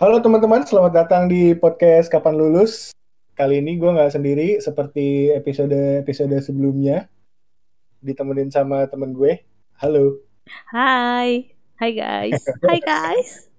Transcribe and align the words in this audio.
Halo 0.00 0.16
teman-teman, 0.16 0.64
selamat 0.64 0.96
datang 0.96 1.28
di 1.28 1.52
podcast 1.52 2.08
Kapan 2.08 2.32
Lulus. 2.32 2.88
Kali 3.36 3.60
ini 3.60 3.76
gue 3.76 3.84
nggak 3.84 4.16
sendiri 4.16 4.56
seperti 4.56 5.28
episode-episode 5.28 6.40
sebelumnya. 6.40 7.04
Ditemenin 8.00 8.48
sama 8.48 8.88
temen 8.88 9.12
gue. 9.12 9.44
Halo. 9.76 10.24
Hai, 10.72 11.52
hai 11.76 11.90
guys, 11.92 12.48
hai 12.64 12.80
guys. 12.80 13.52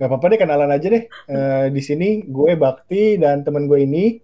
Gak 0.00 0.08
apa-apa 0.08 0.32
deh 0.32 0.40
kenalan 0.40 0.72
aja 0.72 0.88
deh. 0.88 1.04
Eh, 1.04 1.66
di 1.68 1.82
sini 1.84 2.24
gue 2.32 2.56
Bakti 2.56 3.20
dan 3.20 3.44
temen 3.44 3.68
gue 3.68 3.84
ini. 3.84 4.16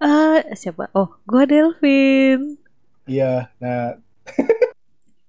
Eh, 0.00 0.40
siapa? 0.56 0.88
Oh, 0.96 1.20
gue 1.28 1.44
Delvin. 1.44 2.56
Iya, 3.04 3.52
nah 3.60 3.92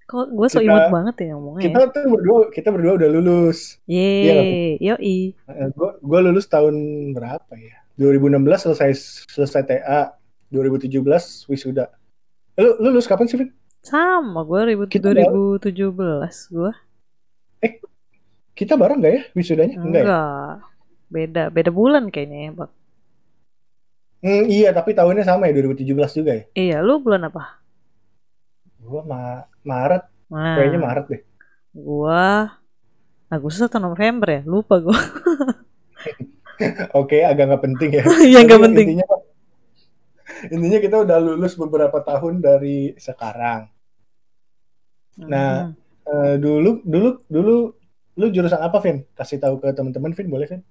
Kok 0.10 0.26
gue 0.34 0.48
so 0.50 0.58
imut 0.58 0.90
banget 0.90 1.16
ya 1.22 1.38
ngomongnya. 1.38 1.70
kita 1.70 1.80
tuh 1.94 2.04
berdua 2.10 2.38
kita 2.50 2.70
berdua 2.74 2.94
udah 2.98 3.10
lulus. 3.14 3.78
Yeay, 3.86 4.82
yoi. 4.82 5.38
Eh, 5.38 5.68
gue 5.70 5.90
gue 6.02 6.20
lulus 6.26 6.50
tahun 6.50 6.74
berapa 7.14 7.54
ya? 7.54 7.78
2016 7.94 8.66
selesai 8.66 8.90
selesai 9.30 9.62
TA. 9.70 10.18
2017 10.50 11.46
wisuda. 11.46 11.94
Lu 12.58 12.90
lulus 12.90 13.06
kapan 13.06 13.30
sih, 13.30 13.38
Fit? 13.38 13.54
Sama 13.86 14.42
gue 14.42 14.74
ribu- 14.74 14.90
Kita 14.90 15.14
2017 15.14 16.50
gue. 16.50 16.74
Kita 18.58 18.76
bareng 18.76 19.00
gak 19.00 19.14
ya 19.14 19.22
wisudanya? 19.32 19.78
Enggak 19.80 20.02
ya? 20.02 20.04
Enggak. 20.04 20.52
Beda, 21.10 21.44
beda 21.48 21.72
bulan 21.72 22.12
kayaknya 22.12 22.40
ya, 22.44 22.52
Bak. 22.60 22.70
Hmm, 24.20 24.44
iya, 24.52 24.70
tapi 24.76 24.92
tahunnya 24.92 25.24
sama 25.24 25.48
ya 25.48 25.56
2017 25.56 26.12
juga 26.12 26.32
ya. 26.36 26.44
Iya, 26.52 26.78
lu 26.84 27.00
bulan 27.00 27.32
apa? 27.32 27.64
Gua 28.84 29.06
ma 29.08 29.48
Maret, 29.74 30.04
Nah, 30.30 30.56
kayaknya 30.56 30.80
Maret 30.86 31.06
deh. 31.12 31.22
Gua 31.74 32.60
Agustus 33.30 33.66
atau 33.70 33.82
November 33.82 34.28
ya? 34.30 34.42
Lupa 34.46 34.76
gue. 34.82 35.00
Oke, 37.00 37.18
agak 37.24 37.44
nggak 37.50 37.64
penting 37.66 37.90
ya. 38.00 38.04
Iya, 38.28 38.40
nggak 38.46 38.62
penting. 38.66 38.88
Intinya, 38.88 39.06
intinya 40.54 40.80
kita 40.86 40.96
udah 41.06 41.18
lulus 41.26 41.54
beberapa 41.62 41.98
tahun 42.06 42.34
dari 42.44 42.94
sekarang. 43.00 43.62
Nah, 45.32 45.52
Eh, 46.10 46.36
dulu, 46.42 46.82
dulu, 46.92 47.10
dulu, 47.30 47.52
lu 48.18 48.26
jurusan 48.34 48.62
apa, 48.66 48.78
Vin? 48.82 48.98
Kasih 49.14 49.38
tahu 49.44 49.62
ke 49.62 49.70
teman-teman, 49.78 50.10
Vin, 50.18 50.26
boleh, 50.34 50.48
Vin? 50.50 50.62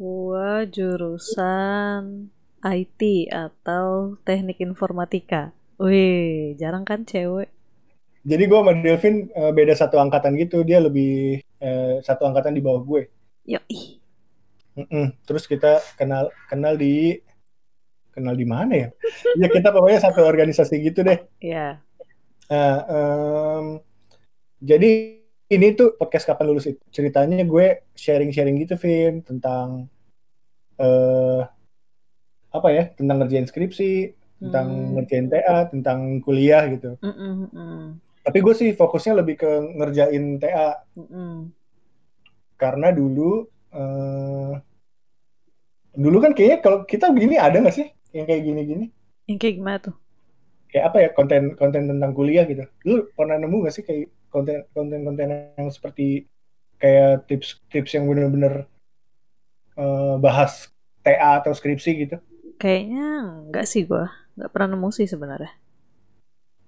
Gua 0.00 0.48
jurusan 0.76 2.02
IT 2.76 3.00
atau 3.46 3.86
Teknik 4.26 4.58
Informatika. 4.68 5.42
Wih, 5.82 6.54
jarang 6.60 6.84
kan 6.90 7.00
cewek. 7.10 7.48
Jadi 8.22 8.42
gua 8.46 8.62
sama 8.62 8.72
Delvin 8.78 9.26
eh, 9.34 9.52
beda 9.52 9.74
satu 9.74 9.98
angkatan 9.98 10.38
gitu. 10.38 10.62
Dia 10.62 10.78
lebih 10.78 11.42
eh, 11.58 11.94
satu 12.06 12.22
angkatan 12.26 12.54
di 12.54 12.62
bawah 12.62 12.82
gue. 12.86 13.02
Yoi. 13.50 13.78
Mm-mm. 14.78 15.12
Terus 15.26 15.44
kita 15.44 15.82
kenal 15.98 16.32
kenal 16.48 16.78
di 16.78 17.18
kenal 18.14 18.36
di 18.38 18.46
mana 18.46 18.72
ya? 18.72 18.88
Ya 19.36 19.48
kita 19.50 19.68
pokoknya 19.74 20.00
satu 20.00 20.22
organisasi 20.24 20.74
gitu 20.80 21.02
deh. 21.02 21.18
Ya. 21.42 21.82
Nah, 22.52 22.76
em, 22.88 23.66
jadi 24.60 25.18
ini 25.52 25.66
tuh 25.76 25.96
podcast 25.96 26.24
kapan 26.28 26.48
lulus 26.52 26.68
itu 26.68 26.80
ceritanya 26.92 27.44
gue 27.44 27.84
sharing-sharing 27.92 28.56
gitu, 28.64 28.76
Vin, 28.80 29.20
tentang 29.24 29.88
eh 30.80 31.42
apa 32.52 32.68
ya? 32.72 32.84
Tentang 32.92 33.16
ngerjain 33.20 33.48
skripsi, 33.48 34.12
tentang 34.40 34.66
Hmm. 34.68 34.92
ngerjain 34.96 35.26
TA, 35.32 35.68
tentang 35.72 36.20
kuliah 36.20 36.68
gitu. 36.68 36.96
Mm-mm, 37.00 37.48
mm-mm, 37.48 37.80
Tapi 38.22 38.38
gue 38.38 38.54
sih 38.54 38.70
fokusnya 38.78 39.18
lebih 39.20 39.34
ke 39.42 39.50
ngerjain 39.78 40.38
TA 40.38 40.78
mm-mm. 40.94 41.50
karena 42.54 42.88
dulu 42.94 43.46
eh 43.74 44.52
dulu 45.92 46.16
kan 46.24 46.32
kayaknya 46.32 46.58
kalau 46.64 46.78
kita 46.88 47.12
begini 47.12 47.36
ada 47.36 47.60
nggak 47.60 47.76
sih 47.76 47.86
yang 48.16 48.24
kayak 48.28 48.42
gini-gini? 48.46 48.86
Yang 49.28 49.38
kayak 49.42 49.54
gimana 49.60 49.78
tuh? 49.82 49.94
Kayak 50.70 50.84
apa 50.88 50.98
ya 51.04 51.08
konten 51.12 51.42
konten 51.60 51.82
tentang 51.90 52.12
kuliah 52.16 52.44
gitu? 52.48 52.64
Lu 52.88 52.94
pernah 53.12 53.36
nemu 53.36 53.56
nggak 53.66 53.74
sih 53.74 53.84
kayak 53.84 54.08
konten 54.32 54.64
konten 54.72 55.00
konten 55.04 55.28
yang 55.58 55.68
seperti 55.68 56.24
kayak 56.80 57.28
tips-tips 57.28 57.90
yang 57.96 58.04
bener-bener 58.08 58.64
eh, 59.76 60.14
bahas 60.22 60.72
TA 61.04 61.42
atau 61.42 61.52
skripsi 61.52 61.90
gitu? 62.08 62.16
Kayaknya 62.60 63.06
enggak 63.48 63.66
sih 63.68 63.82
gua. 63.84 64.08
Enggak 64.38 64.50
pernah 64.54 64.68
nemu 64.76 64.88
sih 64.94 65.06
sebenarnya. 65.10 65.52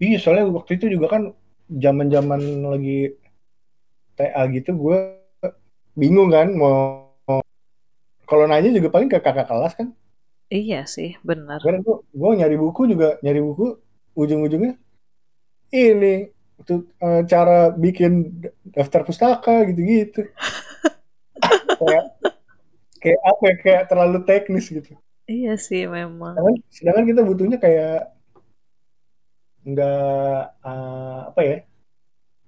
Iya, 0.03 0.16
soalnya 0.21 0.44
waktu 0.50 0.71
itu 0.76 0.86
juga 0.94 1.06
kan 1.15 1.22
zaman-zaman 1.69 2.41
lagi 2.64 3.14
TA 4.14 4.42
gitu, 4.52 4.75
gue 4.76 4.98
bingung 5.94 6.30
kan 6.30 6.50
mau 6.54 7.04
kalau 8.25 8.48
nanya 8.48 8.72
juga 8.72 8.88
paling 8.88 9.08
ke 9.10 9.20
kakak 9.20 9.47
kelas 9.47 9.74
kan. 9.76 9.92
Iya 10.48 10.84
sih, 10.88 11.16
benar. 11.24 11.60
Gue 11.60 12.00
gue 12.12 12.30
nyari 12.41 12.56
buku 12.56 12.88
juga 12.88 13.16
nyari 13.20 13.41
buku 13.41 13.80
ujung-ujungnya 14.14 14.78
ini 15.74 16.30
tuh 16.62 16.86
eh, 17.03 17.26
cara 17.26 17.74
bikin 17.74 18.30
daftar 18.70 19.03
pustaka 19.03 19.66
gitu-gitu. 19.66 20.30
kayak 21.80 22.04
kayak 23.03 23.20
apa 23.20 23.42
ya 23.44 23.54
kayak 23.60 23.82
terlalu 23.91 24.19
teknis 24.24 24.70
gitu. 24.70 24.94
Iya 25.24 25.56
sih 25.56 25.88
memang. 25.88 26.36
Sedangkan, 26.36 26.56
sedangkan 26.70 27.04
kita 27.10 27.20
butuhnya 27.24 27.58
kayak 27.58 28.12
nggak 29.64 30.38
eh, 30.64 31.20
apa 31.30 31.41
ya 31.48 31.56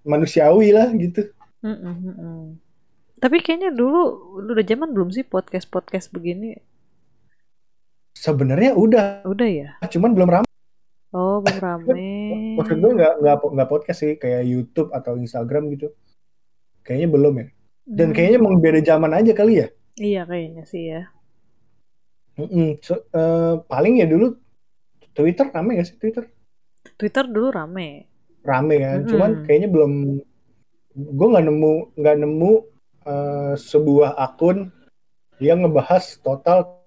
manusiawi 0.07 0.69
lah 0.77 0.89
gitu. 0.95 1.21
Mm-mm, 1.65 1.95
mm-mm. 2.07 2.41
Tapi 3.23 3.37
kayaknya 3.45 3.71
dulu 3.81 4.01
udah 4.45 4.65
zaman 4.71 4.89
belum 4.95 5.09
sih 5.17 5.25
podcast-podcast 5.33 6.07
begini? 6.17 6.49
Sebenarnya 8.17 8.73
udah, 8.75 9.05
Udah 9.29 9.49
ya? 9.49 9.69
cuman 9.93 10.11
belum 10.17 10.31
ramai. 10.35 10.51
Oh, 11.17 11.41
belum 11.45 11.59
rame. 11.67 11.95
Maksud 12.59 12.77
gue 12.83 12.93
nggak 12.99 13.13
nggak 13.23 13.37
nggak 13.55 13.69
podcast 13.73 13.99
sih 14.03 14.13
kayak 14.23 14.43
YouTube 14.53 14.89
atau 14.99 15.13
Instagram 15.17 15.63
gitu. 15.75 15.87
Kayaknya 16.87 17.09
belum 17.15 17.35
ya. 17.41 17.47
Dan 17.99 18.09
Hmm, 18.09 18.15
kayaknya 18.15 18.37
emang 18.43 18.57
beda 18.65 18.81
zaman 18.85 19.13
aja 19.19 19.33
kali 19.37 19.53
ya. 19.63 19.67
Iya 19.97 20.23
kayaknya 20.31 20.63
sih 20.73 20.83
ya. 20.93 21.01
Mm-mm. 22.37 22.67
So, 22.85 22.95
eh, 23.17 23.55
paling 23.71 23.95
ya 24.01 24.07
dulu 24.13 24.37
Twitter 25.17 25.47
rame 25.55 25.81
gak 25.81 25.89
sih 25.89 25.97
Twitter? 26.01 26.25
Twitter 26.97 27.25
dulu 27.29 27.53
rame. 27.53 28.09
Rame 28.41 28.77
kan, 28.81 28.99
Mm-mm. 29.05 29.11
cuman 29.11 29.31
kayaknya 29.45 29.69
belum. 29.69 29.93
Gue 30.97 31.27
nggak 31.29 31.45
nemu 31.45 31.73
nggak 31.93 32.17
nemu 32.25 32.53
eh, 33.05 33.55
sebuah 33.61 34.17
akun 34.17 34.73
yang 35.37 35.61
ngebahas 35.61 36.17
total 36.25 36.81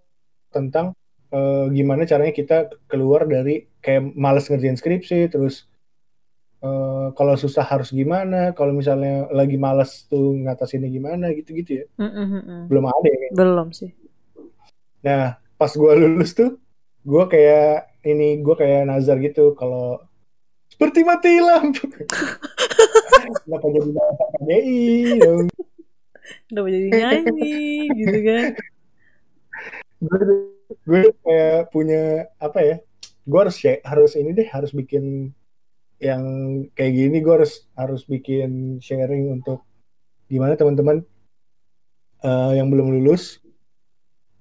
tentang 0.50 0.98
eh, 1.30 1.66
gimana 1.70 2.10
caranya 2.10 2.34
kita 2.34 2.74
keluar 2.90 3.30
dari 3.30 3.70
kayak 3.86 4.18
males 4.18 4.50
ngerjain 4.50 4.82
skripsi, 4.82 5.30
terus 5.30 5.70
eh, 6.66 7.08
kalau 7.14 7.38
susah 7.38 7.62
harus 7.62 7.94
gimana, 7.94 8.58
kalau 8.58 8.74
misalnya 8.74 9.30
lagi 9.30 9.62
males 9.62 10.10
tuh 10.10 10.34
ngatasinnya 10.42 10.90
gimana 10.90 11.30
gitu-gitu 11.38 11.84
ya. 11.84 11.86
Mm-mm, 12.02 12.26
mm-mm. 12.34 12.62
Belum 12.66 12.86
ada 12.90 13.06
ya. 13.06 13.14
kayaknya. 13.14 13.38
Belum 13.38 13.68
sih. 13.70 13.92
Nah, 15.06 15.38
pas 15.56 15.72
gue 15.72 15.92
lulus 15.96 16.34
tuh, 16.34 16.58
gue 17.04 17.24
kayak 17.32 17.90
ini 18.04 18.40
gue 18.40 18.56
kayak 18.56 18.88
nazar 18.88 19.20
gitu 19.20 19.56
kalau 19.56 20.00
seperti 20.72 21.04
mati 21.04 21.44
lampu. 21.44 21.92
Kenapa 23.44 23.68
jadi 23.68 23.90
bahasa 23.92 24.24
KDI? 24.40 24.80
dong? 25.20 25.46
Udah 26.54 26.64
jadi 26.72 26.88
nyanyi 26.94 27.90
gitu 28.00 28.18
kan. 28.24 28.44
Gue 30.00 30.20
gue 30.88 31.02
kayak 31.26 31.74
punya 31.74 32.32
apa 32.40 32.60
ya? 32.64 32.76
Gue 33.28 33.40
harus 33.44 33.60
share- 33.60 33.84
harus 33.84 34.16
ini 34.16 34.32
deh 34.32 34.48
harus 34.48 34.72
bikin 34.72 35.36
yang 36.00 36.24
kayak 36.78 36.94
gini. 36.96 37.18
Gue 37.20 37.44
harus 37.44 37.68
harus 37.76 38.08
bikin 38.08 38.80
sharing 38.80 39.36
untuk 39.36 39.66
gimana 40.32 40.56
teman-teman 40.56 41.04
eh, 42.24 42.52
yang 42.56 42.72
belum 42.72 42.94
lulus 43.02 43.44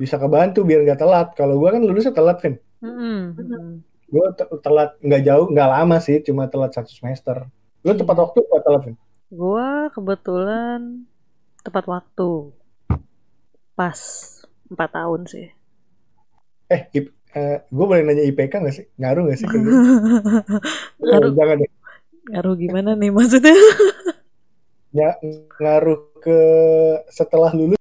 bisa 0.01 0.17
kebantu 0.23 0.59
biar 0.69 0.81
nggak 0.87 1.01
telat. 1.03 1.29
Kalau 1.39 1.55
gue 1.61 1.71
kan 1.75 1.83
lulusnya 1.85 2.15
telat, 2.19 2.39
Vin. 2.43 2.55
Mm-mm, 2.85 3.19
mm-mm. 3.39 3.69
gue 4.09 4.27
telat 4.65 4.91
nggak 5.05 5.23
jauh 5.29 5.47
nggak 5.53 5.69
lama 5.75 5.97
sih 6.07 6.17
cuma 6.27 6.49
telat 6.53 6.73
satu 6.73 6.89
semester 6.99 7.37
lu 7.85 7.93
tepat 8.01 8.17
Iya. 8.17 8.23
waktu 8.23 8.39
apa 8.47 8.57
telat 8.67 8.83
Vin? 8.87 8.97
Gua 9.39 9.69
kebetulan 9.95 10.81
tepat 11.65 11.85
waktu. 11.93 12.31
Pas. 13.79 14.01
Empat 14.69 14.91
tahun 14.93 15.21
sih. 15.33 15.47
eh, 16.75 16.83
ip, 16.99 17.05
eh 17.37 17.57
gue 17.75 17.85
boleh 17.89 18.03
nanya 18.05 18.25
IPK 18.29 18.53
nggak 18.63 18.75
sih 18.77 18.85
ngaruh 19.01 19.23
nggak 19.27 19.39
sih 19.41 19.49
ke 19.53 19.59
gue? 19.65 19.77
Ngaruh. 21.09 21.33
Jangan 21.37 21.57
deh 21.63 21.71
Ngaruh 22.31 22.55
gimana 22.63 22.91
nih 23.01 23.11
maksudnya? 23.17 23.55
Ya, 24.89 25.21
ngaruh 25.61 26.01
ke 26.25 26.39
setelah 27.13 27.53
lulus 27.53 27.77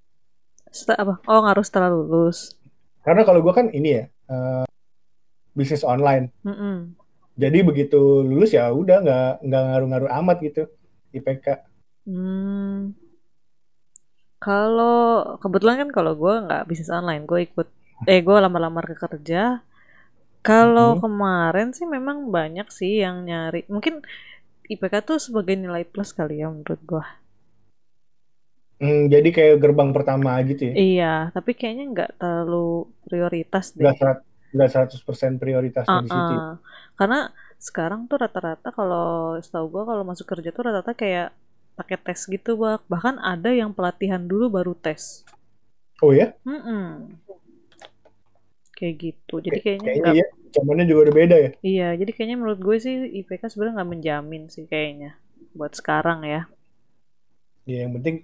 Setelah 0.71 0.99
apa? 1.03 1.13
Oh 1.27 1.39
ngaruh 1.43 1.65
setelah 1.65 1.89
lulus. 1.91 2.55
karena 3.01 3.23
kalau 3.23 3.39
gue 3.39 3.53
kan 3.55 3.67
ini 3.71 3.89
ya 3.97 4.03
eh, 4.27 4.65
bisnis 5.55 5.87
online 5.87 6.27
Mm-mm. 6.43 6.91
jadi 7.39 7.63
begitu 7.63 7.95
lulus 8.19 8.51
ya 8.51 8.67
udah 8.67 8.99
nggak 8.99 9.31
nggak 9.47 9.61
ngaruh-ngaruh 9.63 10.09
amat 10.19 10.37
gitu 10.43 10.63
IPK 11.11 11.47
Hmm. 12.03 12.95
Kalau 14.37 15.35
kebetulan 15.41 15.75
kan 15.81 15.89
kalau 15.91 16.13
gue 16.15 16.33
nggak 16.45 16.63
bisnis 16.69 16.93
online, 16.93 17.23
gue 17.25 17.39
ikut 17.47 17.67
eh 18.05 18.19
gue 18.21 18.35
lamar-lamar 18.37 18.85
ke 18.85 18.95
kerja. 18.95 19.59
Kalau 20.45 20.95
Hmm. 20.95 21.01
kemarin 21.03 21.69
sih 21.75 21.83
memang 21.89 22.29
banyak 22.31 22.67
sih 22.71 23.03
yang 23.03 23.25
nyari. 23.27 23.67
Mungkin 23.67 24.03
IPK 24.67 24.95
tuh 25.03 25.17
sebagai 25.19 25.55
nilai 25.57 25.83
plus 25.83 26.11
kali 26.15 26.39
ya 26.43 26.47
menurut 26.53 26.79
gue. 26.83 27.05
Hmm, 28.81 29.09
jadi 29.13 29.29
kayak 29.35 29.55
gerbang 29.63 29.89
pertama 29.95 30.31
gitu 30.49 30.61
ya. 30.71 30.75
Iya, 30.83 31.03
tapi 31.35 31.51
kayaknya 31.57 31.83
nggak 31.93 32.09
terlalu 32.19 32.57
prioritas 33.07 33.65
deh. 33.79 33.81
Nggak 33.81 33.95
serat- 33.99 34.25
nggak 34.55 34.69
100% 34.73 35.31
prioritasnya 35.41 35.99
di 36.05 36.09
situ. 36.15 36.33
Karena 36.99 37.19
sekarang 37.67 38.05
tuh 38.09 38.17
rata-rata 38.23 38.69
kalau 38.79 39.37
setahu 39.45 39.65
gue 39.73 39.83
kalau 39.89 40.03
masuk 40.09 40.27
kerja 40.31 40.49
tuh 40.55 40.63
rata-rata 40.67 40.93
kayak 40.93 41.27
pakai 41.77 41.97
tes 42.05 42.21
gitu, 42.33 42.51
Bak. 42.61 42.79
Bahkan 42.91 43.15
ada 43.33 43.49
yang 43.53 43.71
pelatihan 43.77 44.21
dulu 44.31 44.45
baru 44.57 44.73
tes. 44.77 45.23
Oh 46.01 46.13
ya? 46.13 46.37
Mm-mm. 46.45 47.19
Kayak 48.77 48.95
gitu. 49.03 49.35
Jadi 49.45 49.57
Kay- 49.57 49.63
kayaknya 49.65 49.91
Kayaknya 49.91 50.01
nggak 50.01 50.17
ya, 50.19 50.25
zamannya 50.55 50.85
juga 50.89 50.99
udah 51.07 51.15
beda 51.19 51.35
ya. 51.45 51.49
Iya, 51.69 51.87
jadi 51.99 52.11
kayaknya 52.15 52.37
menurut 52.39 52.59
gue 52.67 52.77
sih 52.85 52.95
IPK 53.19 53.43
sebenarnya 53.49 53.75
nggak 53.77 53.91
menjamin 53.93 54.43
sih 54.53 54.65
kayaknya 54.71 55.09
buat 55.57 55.73
sekarang 55.79 56.19
ya. 56.33 56.41
Ya 57.69 57.85
yang 57.85 57.93
penting 57.95 58.15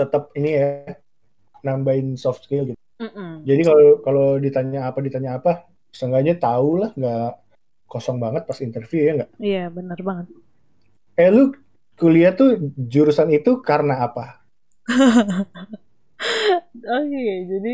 tetap 0.00 0.22
ini 0.38 0.50
ya 0.60 0.66
nambahin 1.66 2.08
soft 2.16 2.46
skill 2.46 2.64
gitu. 2.70 2.80
Mm-mm. 3.00 3.48
Jadi 3.48 3.62
kalau 3.68 3.86
kalau 4.06 4.28
ditanya 4.44 4.80
apa 4.90 4.98
ditanya 5.06 5.30
apa, 5.38 5.52
seenggaknya 5.98 6.34
tahu 6.46 6.70
lah, 6.82 6.90
nggak 6.98 7.28
kosong 7.92 8.18
banget 8.24 8.42
pas 8.48 8.58
interview 8.66 9.00
ya 9.08 9.12
nggak. 9.22 9.30
Iya, 9.46 9.62
benar 9.76 9.98
banget. 10.08 10.26
Eh 11.22 11.30
lu 11.34 11.44
kuliah 12.00 12.32
tuh 12.40 12.48
jurusan 12.92 13.28
itu 13.38 13.50
karena 13.68 13.94
apa? 14.06 14.24
Oke, 16.98 17.24
jadi 17.50 17.72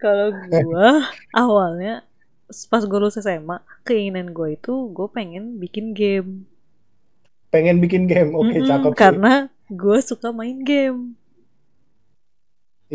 kalau 0.00 0.28
gua 0.52 0.88
awalnya 1.42 2.04
pas 2.70 2.82
gue 2.86 2.98
lulus 3.02 3.18
SMA, 3.18 3.58
keinginan 3.86 4.30
gue 4.36 4.48
itu 4.58 4.72
gue 4.96 5.08
pengen 5.16 5.58
bikin 5.62 5.86
game. 5.98 6.46
Pengen 7.52 7.76
bikin 7.84 8.04
game, 8.10 8.30
oke 8.40 8.54
Mm-mm, 8.54 8.68
cakep 8.68 8.94
sih. 9.02 9.16
karena 9.16 9.48
gue 9.80 9.98
suka 10.08 10.28
main 10.38 10.58
game. 10.70 11.00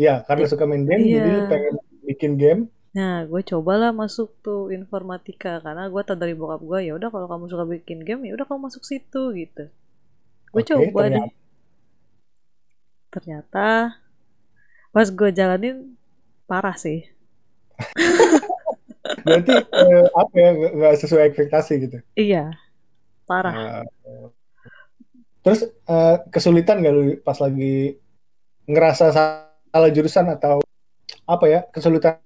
Iya, 0.00 0.12
karena 0.26 0.44
suka 0.50 0.64
main 0.70 0.84
game, 0.88 1.04
jadi 1.14 1.28
lu 1.36 1.40
Iya. 1.42 1.50
pengen 1.50 1.74
bikin 2.08 2.32
game. 2.40 2.60
Nah, 2.98 3.14
gue 3.30 3.40
cobalah 3.50 3.90
masuk 4.02 4.28
tuh 4.44 4.60
informatika 4.78 5.52
karena 5.64 5.84
gue 5.92 6.02
tau 6.08 6.16
dari 6.22 6.34
bokap 6.40 6.60
gue 6.70 6.78
ya 6.88 6.92
udah 6.98 7.08
kalau 7.14 7.26
kamu 7.32 7.44
suka 7.52 7.64
bikin 7.74 7.98
game 8.06 8.22
ya 8.28 8.32
udah 8.36 8.46
kamu 8.48 8.60
masuk 8.68 8.82
situ 8.90 9.22
gitu. 9.40 9.62
Gue 10.52 10.62
Oke, 10.62 10.70
coba 10.70 11.00
deh. 11.08 11.24
ternyata 11.24 11.32
Ternyata 13.12 13.66
pas 14.92 15.08
gue 15.18 15.30
jalanin 15.38 15.76
parah 16.48 16.76
sih. 16.76 17.00
berarti 19.26 19.52
eh, 19.54 20.04
apa 20.14 20.34
ya 20.38 20.50
nggak 20.78 20.94
sesuai 21.02 21.22
ekspektasi 21.30 21.72
gitu. 21.84 21.98
Iya, 22.16 22.52
parah. 23.28 23.54
Nah, 23.54 23.82
terus 25.42 25.60
eh, 25.66 26.16
kesulitan 26.30 26.78
nggak 26.82 26.94
lu 26.94 27.02
pas 27.26 27.38
lagi 27.42 27.98
ngerasa 28.70 29.06
salah 29.72 29.90
jurusan 29.96 30.26
atau 30.36 30.56
apa 31.28 31.46
ya 31.48 31.60
kesulitan 31.74 32.18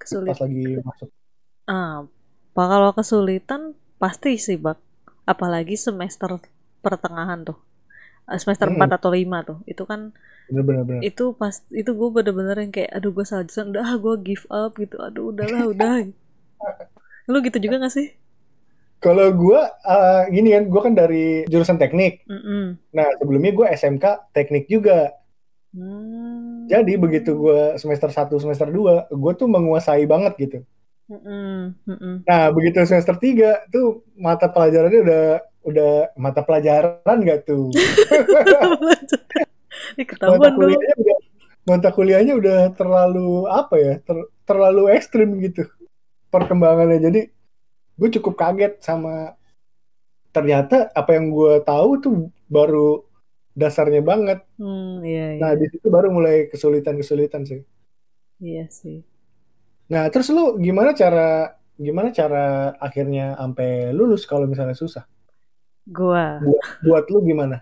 Kesulitan. 0.00 0.30
pas 0.30 0.38
lagi 0.44 0.62
masuk? 0.86 1.08
Ah, 1.74 1.96
Pak, 2.56 2.66
kalau 2.72 2.90
kesulitan 2.98 3.62
pasti 4.02 4.30
sih, 4.46 4.56
Bak. 4.64 4.78
Apalagi 5.32 5.74
semester 5.86 6.30
pertengahan 6.84 7.40
tuh. 7.48 7.58
Eh, 8.30 8.38
Semester 8.42 8.68
Hmm. 8.68 8.76
4 8.76 8.90
atau 8.98 9.10
5 9.18 9.38
tuh. 9.48 9.58
Itu 9.72 9.84
kan 9.90 10.00
Bener-bener. 10.48 10.84
bener. 10.88 11.02
itu 11.10 11.24
pas 11.40 11.54
itu 11.80 11.90
gue 12.00 12.08
bener-bener 12.16 12.56
yang 12.64 12.72
kayak 12.76 12.90
aduh 12.96 13.12
gue 13.16 13.24
salah 13.28 13.44
jurusan 13.46 13.68
udah 13.72 13.88
gue 14.04 14.14
give 14.26 14.46
up 14.48 14.72
gitu 14.82 14.96
aduh 15.06 15.24
udahlah 15.32 15.64
udah 15.72 15.92
lu 17.30 17.38
gitu 17.46 17.58
juga 17.60 17.76
gak 17.84 17.94
sih 17.94 18.08
Kalau 18.98 19.30
gue 19.30 19.60
eh, 19.86 20.22
gini 20.34 20.48
kan, 20.54 20.64
gue 20.66 20.80
kan 20.82 20.94
dari 20.94 21.24
jurusan 21.46 21.78
teknik. 21.78 22.26
Mm-mm. 22.26 22.78
Nah 22.90 23.08
sebelumnya 23.18 23.52
gue 23.54 23.66
SMK 23.70 24.04
teknik 24.34 24.66
juga. 24.66 25.14
Hmm. 25.72 26.64
Jadi 26.68 26.96
begitu 26.96 27.36
gue 27.36 27.76
semester 27.76 28.08
1, 28.08 28.40
semester 28.40 28.68
2, 28.68 29.08
gue 29.12 29.32
tuh 29.36 29.48
menguasai 29.48 30.04
banget 30.08 30.32
gitu. 30.40 30.58
Mm-mm. 31.08 31.72
Mm-mm. 31.88 32.14
Nah, 32.28 32.52
begitu 32.52 32.84
semester 32.84 33.16
3 33.16 33.64
tuh 33.72 34.04
mata 34.16 34.48
pelajarannya 34.48 35.00
udah 35.04 35.24
udah 35.64 35.92
mata 36.16 36.40
pelajaran 36.44 37.16
gak 37.24 37.48
tuh? 37.48 37.72
Mata 39.98 40.48
dong 40.48 40.54
kuliahnya 40.54 40.94
udah 40.94 41.18
mata 41.68 41.88
kuliahnya 41.92 42.34
udah 42.38 42.58
terlalu 42.72 43.44
apa 43.50 43.74
ya? 43.76 43.94
ter- 44.00 44.30
terlalu 44.44 44.92
ekstrim 44.94 45.36
gitu 45.40 45.64
perkembangannya. 46.28 47.00
Jadi 47.00 47.20
gue 47.98 48.08
cukup 48.20 48.38
kaget 48.38 48.78
sama 48.84 49.34
ternyata 50.30 50.92
apa 50.92 51.16
yang 51.16 51.32
gue 51.32 51.64
tahu 51.64 51.90
tuh 51.98 52.14
baru 52.46 53.07
dasarnya 53.60 54.00
banget. 54.10 54.38
hmm, 54.58 55.04
iya 55.08 55.24
iya 55.38 55.42
Nah, 55.42 55.52
di 55.60 55.66
situ 55.72 55.86
baru 55.96 56.08
mulai 56.16 56.36
kesulitan-kesulitan 56.52 57.42
sih. 57.50 57.60
iya 58.46 58.66
sih 58.78 58.98
Nah, 59.92 60.04
terus 60.12 60.28
lu 60.36 60.42
gimana 60.66 60.90
cara 61.00 61.20
gimana 61.78 62.08
cara 62.18 62.38
akhirnya 62.86 63.22
sampai 63.40 63.68
lulus 63.96 64.22
kalau 64.30 64.44
misalnya 64.50 64.76
susah? 64.76 65.04
gua 65.86 66.24
Buat, 66.44 66.64
buat 66.86 67.04
lu 67.12 67.18
gimana? 67.28 67.56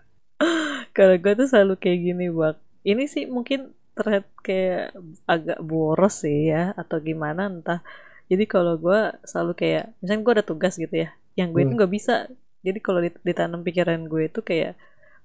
kalau 0.97 1.15
gue 1.23 1.33
tuh 1.41 1.49
selalu 1.51 1.75
kayak 1.83 1.99
gini 2.07 2.25
bak 2.33 2.57
ini 2.87 3.03
sih 3.15 3.25
mungkin 3.37 3.73
terlihat 3.97 4.25
kayak 4.47 4.93
agak 5.33 5.59
boros 5.65 6.15
sih 6.25 6.53
ya 6.53 6.73
atau 6.81 6.97
gimana 7.09 7.49
entah 7.53 7.81
jadi 8.31 8.45
kalau 8.53 8.75
gue 8.85 8.99
selalu 9.31 9.53
kayak 9.61 9.83
misalnya 10.03 10.23
gue 10.27 10.35
ada 10.37 10.47
tugas 10.51 10.75
gitu 10.83 10.95
ya 11.05 11.09
yang 11.39 11.49
gue 11.55 11.63
itu 11.65 11.73
Hmm. 11.73 11.79
nggak 11.79 11.93
bisa 11.97 12.13
jadi 12.67 12.79
kalau 12.85 13.01
dit- 13.05 13.23
ditanam 13.29 13.61
pikiran 13.67 14.01
gue 14.13 14.23
itu 14.29 14.41
kayak 14.49 14.73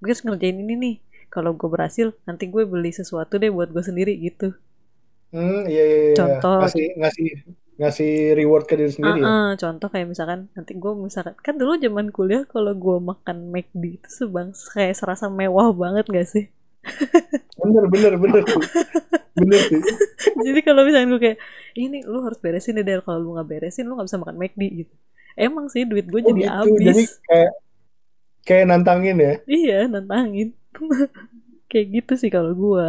gue 0.02 0.10
harus 0.12 0.24
ngerjain 0.26 0.58
ini 0.58 0.74
nih 0.76 0.96
kalau 1.32 1.56
gue 1.56 1.70
berhasil 1.72 2.08
nanti 2.28 2.50
gue 2.54 2.64
beli 2.68 2.92
sesuatu 2.92 3.38
deh 3.40 3.52
buat 3.54 3.70
gue 3.72 3.84
sendiri 3.84 4.14
gitu 4.20 4.54
Hmm, 5.32 5.64
iya 5.64 5.84
iya 5.88 5.98
iya. 6.12 6.16
Contoh. 6.20 6.60
Ngasih 6.60 6.86
ngasih 7.00 7.28
ngasih 7.80 8.12
reward 8.36 8.64
ke 8.68 8.76
diri 8.76 8.92
sendiri 8.92 9.20
ya. 9.24 9.28
Ah, 9.32 9.32
ah, 9.32 9.50
contoh 9.56 9.88
kayak 9.88 10.08
misalkan 10.12 10.40
nanti 10.54 10.76
gue 10.76 10.92
misalkan 10.92 11.34
kan 11.40 11.56
dulu 11.56 11.80
zaman 11.80 12.12
kuliah 12.12 12.44
kalau 12.46 12.76
gue 12.76 12.98
makan 13.00 13.48
McD 13.50 13.84
itu 13.98 14.10
sebang 14.12 14.52
kayak 14.76 14.94
serasa 15.00 15.32
mewah 15.32 15.72
banget 15.74 16.06
gak 16.12 16.28
sih 16.28 16.46
Bener 17.62 17.86
bener 17.88 18.14
bener. 18.18 18.44
Bener 19.40 19.60
sih. 19.72 19.82
jadi 20.46 20.60
kalau 20.68 20.82
misalnya 20.84 21.08
gue 21.16 21.22
kayak 21.22 21.38
ini 21.80 22.04
lu 22.04 22.20
harus 22.26 22.40
beresin 22.44 22.76
deh 22.78 23.00
kalau 23.02 23.20
lu 23.24 23.30
nggak 23.40 23.48
beresin 23.48 23.88
lu 23.88 23.96
nggak 23.96 24.08
bisa 24.12 24.20
makan 24.20 24.38
McD 24.38 24.62
gitu 24.84 24.94
emang 25.40 25.66
sih 25.72 25.88
duit 25.88 26.06
gue 26.12 26.22
Oh 26.22 26.28
jadi 26.28 26.42
gitu. 26.44 26.52
habis 26.52 26.84
Jadi 26.84 27.04
kayak 27.24 27.52
kayak 28.48 28.66
nantangin 28.70 29.18
ya. 29.26 29.32
iya 29.54 29.74
nantangin 29.92 30.48
kayak 31.70 31.88
gitu 31.96 32.12
sih 32.22 32.30
kalau 32.36 32.52
gue 32.62 32.84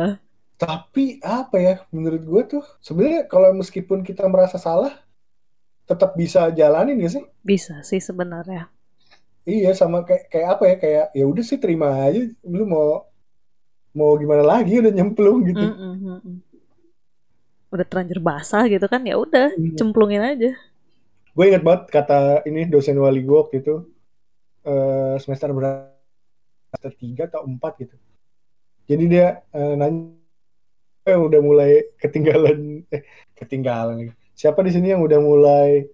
Tapi 0.62 1.04
apa 1.38 1.56
ya 1.66 1.75
menurut 1.94 2.23
gue 2.30 2.42
tuh 2.52 2.62
sebenarnya 2.87 3.21
kalau 3.32 3.49
meskipun 3.61 4.00
kita 4.09 4.23
merasa 4.32 4.56
salah 4.66 4.92
tetap 5.90 6.11
bisa 6.21 6.40
jalanin 6.59 6.99
gak 7.04 7.12
sih? 7.16 7.25
bisa 7.49 7.75
sih 7.88 8.00
sebenarnya 8.09 8.62
Iya 9.50 9.68
sama 9.80 9.99
kayak 10.06 10.25
kayak 10.32 10.49
apa 10.54 10.64
ya 10.71 10.75
kayak 10.82 11.04
ya 11.18 11.25
udah 11.30 11.44
sih 11.50 11.59
terima 11.62 11.87
aja 12.06 12.21
lu 12.56 12.62
mau 12.75 12.87
mau 13.99 14.11
gimana 14.21 14.44
lagi 14.52 14.73
udah 14.80 14.92
nyemplung 14.97 15.38
gitu. 15.49 15.64
Mm, 15.64 15.73
mm, 15.76 15.94
mm, 16.04 16.21
mm. 16.25 16.42
udah 17.73 17.87
terlanjur 17.88 18.18
basah 18.28 18.62
gitu 18.73 18.87
kan 18.92 19.00
ya 19.11 19.14
udah 19.25 19.47
Iya. 19.56 19.76
cemplungin 19.78 20.23
aja 20.30 20.49
Gue 21.37 21.44
inget 21.49 21.62
banget 21.68 21.82
kata 21.97 22.14
ini 22.49 22.61
dosen 22.73 22.97
wali 23.04 23.21
gue 23.26 23.37
waktu 23.42 23.56
itu 23.64 23.73
eh, 24.66 25.14
semester 25.19 25.50
berapa? 25.50 25.90
Semester 26.73 26.92
tiga 26.97 27.23
atau 27.28 27.45
empat 27.45 27.73
gitu. 27.83 27.97
Jadi 28.88 29.04
dia 29.07 29.45
eh, 29.52 29.75
nanya 29.76 30.19
yang 31.07 31.26
udah 31.26 31.40
mulai 31.42 31.71
ketinggalan 31.99 32.87
eh 32.95 33.02
ketinggalan. 33.35 34.14
Siapa 34.33 34.62
di 34.62 34.71
sini 34.71 34.95
yang 34.95 35.02
udah 35.02 35.19
mulai 35.19 35.87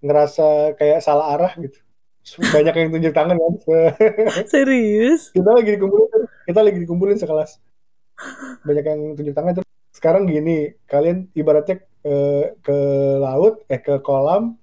ngerasa 0.00 0.74
kayak 0.80 1.04
salah 1.04 1.36
arah 1.36 1.52
gitu? 1.60 1.78
Banyak 2.52 2.74
yang 2.76 2.88
tunjuk 2.92 3.12
tangan 3.16 3.36
kan. 3.36 3.54
serius 4.52 5.32
kita 5.32 5.50
lagi 5.56 5.76
dikumpulin 5.76 6.08
kita 6.44 6.60
lagi 6.60 6.78
dikumpulin 6.84 7.18
sekelas. 7.20 7.60
Banyak 8.64 8.84
yang 8.84 9.00
tunjuk 9.16 9.34
tangan 9.36 9.52
terus 9.60 9.68
sekarang 9.90 10.24
gini, 10.28 10.72
kalian 10.88 11.28
ibaratnya 11.36 11.82
eh, 12.04 12.56
ke 12.64 12.78
laut 13.20 13.60
eh 13.68 13.80
ke 13.80 14.00
kolam 14.00 14.56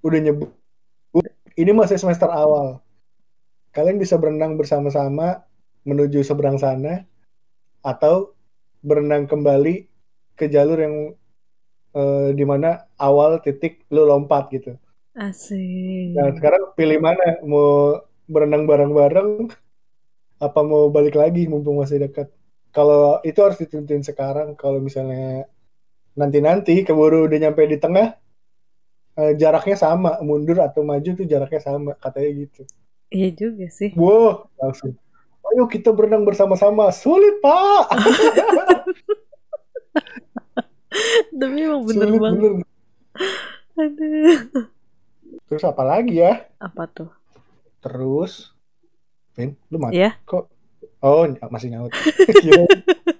udah 0.00 0.20
nyebut 0.22 0.52
ini 1.56 1.72
masih 1.72 1.98
semester 1.98 2.28
awal. 2.30 2.78
Kalian 3.72 4.00
bisa 4.00 4.16
berenang 4.16 4.56
bersama-sama 4.56 5.44
menuju 5.84 6.24
seberang 6.24 6.56
sana 6.56 7.04
atau 7.84 8.32
berenang 8.80 9.28
kembali 9.28 9.88
ke 10.36 10.48
jalur 10.48 10.78
yang 10.80 10.96
eh, 11.96 12.28
di 12.32 12.44
mana 12.44 12.86
awal 12.96 13.40
titik 13.40 13.84
lu 13.92 14.04
lompat 14.04 14.52
gitu. 14.52 14.76
asik 15.16 16.12
Nah, 16.12 16.32
sekarang 16.36 16.76
pilih 16.76 17.00
mana? 17.00 17.40
Mau 17.44 18.00
berenang 18.28 18.68
bareng-bareng 18.68 19.48
apa 20.36 20.60
mau 20.60 20.92
balik 20.92 21.16
lagi 21.16 21.48
mumpung 21.48 21.80
masih 21.80 22.04
dekat? 22.04 22.28
kalau 22.76 23.24
itu 23.24 23.40
harus 23.40 23.56
ditentuin 23.56 24.04
sekarang 24.04 24.52
kalau 24.52 24.84
misalnya 24.84 25.48
nanti-nanti 26.12 26.84
keburu 26.84 27.24
udah 27.24 27.38
nyampe 27.40 27.64
di 27.64 27.80
tengah 27.80 28.20
eh, 29.16 29.32
jaraknya 29.34 29.76
sama 29.76 30.20
mundur 30.20 30.58
atau 30.60 30.82
maju 30.82 31.10
tuh 31.12 31.24
jaraknya 31.24 31.60
sama 31.60 31.90
katanya 31.96 32.30
gitu 32.42 32.62
Iya 33.08 33.28
juga 33.32 33.66
sih. 33.70 33.90
wow 33.94 34.46
langsung 34.58 34.92
ayo 35.46 35.64
kita 35.66 35.94
berenang 35.94 36.26
bersama-sama 36.26 36.90
sulit 36.90 37.38
pak 37.38 37.86
Demi 41.30 41.60
emang 41.62 41.84
bener 41.84 42.08
sulit 42.08 42.20
banget. 42.20 42.40
bener 42.40 42.52
Aduh. 43.76 44.40
terus 45.46 45.62
apa 45.62 45.82
lagi 45.84 46.18
ya 46.18 46.48
Apa 46.56 46.88
tuh? 46.88 47.10
terus 47.78 48.50
Vin 49.36 49.52
lu 49.68 49.76
mati 49.76 50.00
Ya, 50.00 50.16
kok 50.24 50.48
oh 50.98 51.28
masih 51.46 51.70
nyaut 51.70 51.92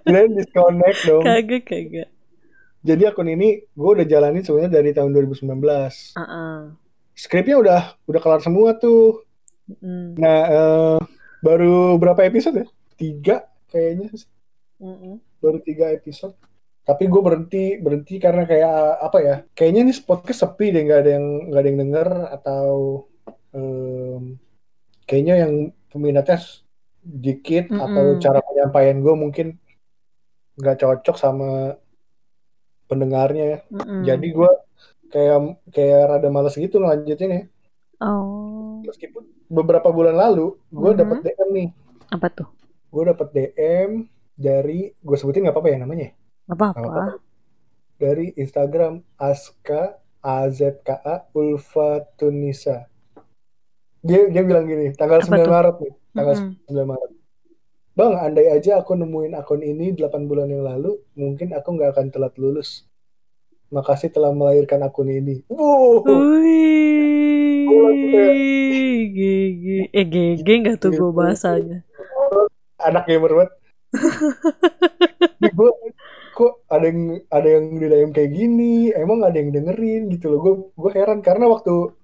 kirain 0.03 0.31
disconnect 0.33 0.99
dong 1.05 1.23
kagak 1.23 1.63
kagak. 1.63 2.09
Jadi 2.87 3.11
akun 3.11 3.27
ini 3.27 3.67
gue 3.67 3.89
udah 3.91 4.07
jalanin 4.07 4.39
sebenarnya 4.41 4.71
dari 4.73 4.95
tahun 4.95 5.11
2019 5.11 6.15
Ah, 6.15 6.71
skripnya 7.11 7.59
udah 7.59 7.81
udah 8.05 8.21
kelar 8.23 8.39
semua 8.39 8.71
tuh 8.73 9.27
Mm, 9.67 10.15
Nah, 10.15 10.41
eh, 10.47 10.99
baru 11.43 11.99
berapa 11.99 12.23
episode 12.23 12.63
ya? 12.63 12.67
Tiga 12.95 13.37
kayaknya 13.67 14.15
sih. 14.15 14.23
mm-mm. 14.79 15.19
Baru 15.43 15.59
tiga 15.59 15.91
episode. 15.91 16.39
Tapi 16.81 17.03
gue 17.03 17.19
berhenti 17.19 17.75
berhenti 17.75 18.15
karena 18.15 18.47
kayak 18.47 18.71
apa 19.03 19.17
ya? 19.19 19.35
Kayaknya 19.51 19.91
nih 19.91 19.95
podcast 20.07 20.39
sepi 20.39 20.71
deh, 20.71 20.87
nggak 20.87 21.01
ada 21.03 21.11
yang 21.19 21.25
nggak 21.51 21.59
ada 21.59 21.67
yang 21.67 21.79
denger 21.83 22.07
atau 22.31 22.67
em, 23.51 24.21
kayaknya 25.03 25.35
yang 25.43 25.53
peminatnya 25.91 26.39
dikit 27.03 27.67
Mm-mm. 27.67 27.83
atau 27.83 28.05
cara 28.23 28.39
penyampaian 28.39 29.03
gue 29.03 29.15
mungkin 29.19 29.47
nggak 30.55 30.79
cocok 30.79 31.15
sama 31.19 31.75
pendengarnya. 32.87 33.61
Mm-mm. 33.69 34.01
Jadi 34.01 34.27
gue 34.31 34.51
kayak 35.07 35.37
kayak 35.69 36.01
rada 36.09 36.29
males 36.29 36.55
gitu 36.55 36.79
ngelanjutin 36.79 37.31
ya. 37.31 37.43
Oh, 37.97 38.83
Meskipun 38.83 39.23
beberapa 39.47 39.89
bulan 39.89 40.13
lalu 40.13 40.53
gue 40.69 40.91
Mhm. 40.91 40.97
dapet 40.97 41.17
DM 41.23 41.49
nih. 41.51 41.69
apa 42.07 42.27
tuh? 42.29 42.47
gue 42.87 43.03
dapet 43.05 43.27
DM 43.29 43.91
dari 44.33 44.95
gue 44.95 45.15
sebutin 45.15 45.43
nggak 45.43 45.51
apa-apa 45.51 45.69
ya 45.69 45.77
namanya 45.77 46.07
Apa 46.45 46.71
Nggak 46.71 46.79
apa? 46.79 46.87
apa-apa. 46.87 47.13
dari 47.97 48.27
Instagram 48.33 48.93
Aska 49.17 49.81
AZKA 50.21 51.27
Ulfa 51.33 51.89
Tunisa 52.15 52.87
dia 53.99 54.29
dia 54.29 54.41
bilang 54.41 54.63
gini 54.63 54.93
tanggal 54.93 55.19
Apa 55.19 55.27
9 55.27 55.41
tuh? 55.41 55.51
Maret 55.51 55.75
nih 55.77 55.93
tanggal 56.13 56.33
Mm-mm. 56.37 56.53
9 56.69 56.85
Maret 56.87 57.11
Bang, 57.97 58.13
andai 58.13 58.45
aja 58.53 58.77
aku 58.77 58.93
nemuin 58.93 59.33
akun 59.33 59.65
ini 59.65 59.89
8 59.97 60.29
bulan 60.29 60.45
yang 60.45 60.61
lalu, 60.61 61.01
mungkin 61.17 61.49
aku 61.57 61.73
nggak 61.73 61.97
akan 61.97 62.13
telat 62.13 62.37
lulus. 62.37 62.85
Makasih 63.73 64.13
telah 64.13 64.29
melahirkan 64.29 64.85
akun 64.85 65.09
ini. 65.09 65.41
Wow, 65.49 66.05
GG. 69.17 69.65
Eh, 69.89 70.05
GG 70.05 70.45
nggak 70.45 70.77
tuh 70.77 70.93
gue 70.93 71.09
bahasanya? 71.09 71.81
anak 72.77 73.09
gamer 73.09 73.33
banget. 73.33 73.51
gue 75.57 75.69
kok 76.37 76.53
ada 76.69 76.85
yang 76.85 77.01
ada 77.33 77.47
yang 77.49 77.65
di 77.81 77.85
DM 77.89 78.11
kayak 78.13 78.29
gini, 78.29 78.93
emang 78.93 79.25
ada 79.25 79.41
yang 79.41 79.49
dengerin 79.49 80.13
gitu 80.13 80.37
loh. 80.37 80.39
Gue 80.45 80.53
gue 80.77 80.91
heran 80.93 81.25
karena 81.25 81.49
waktu 81.49 81.97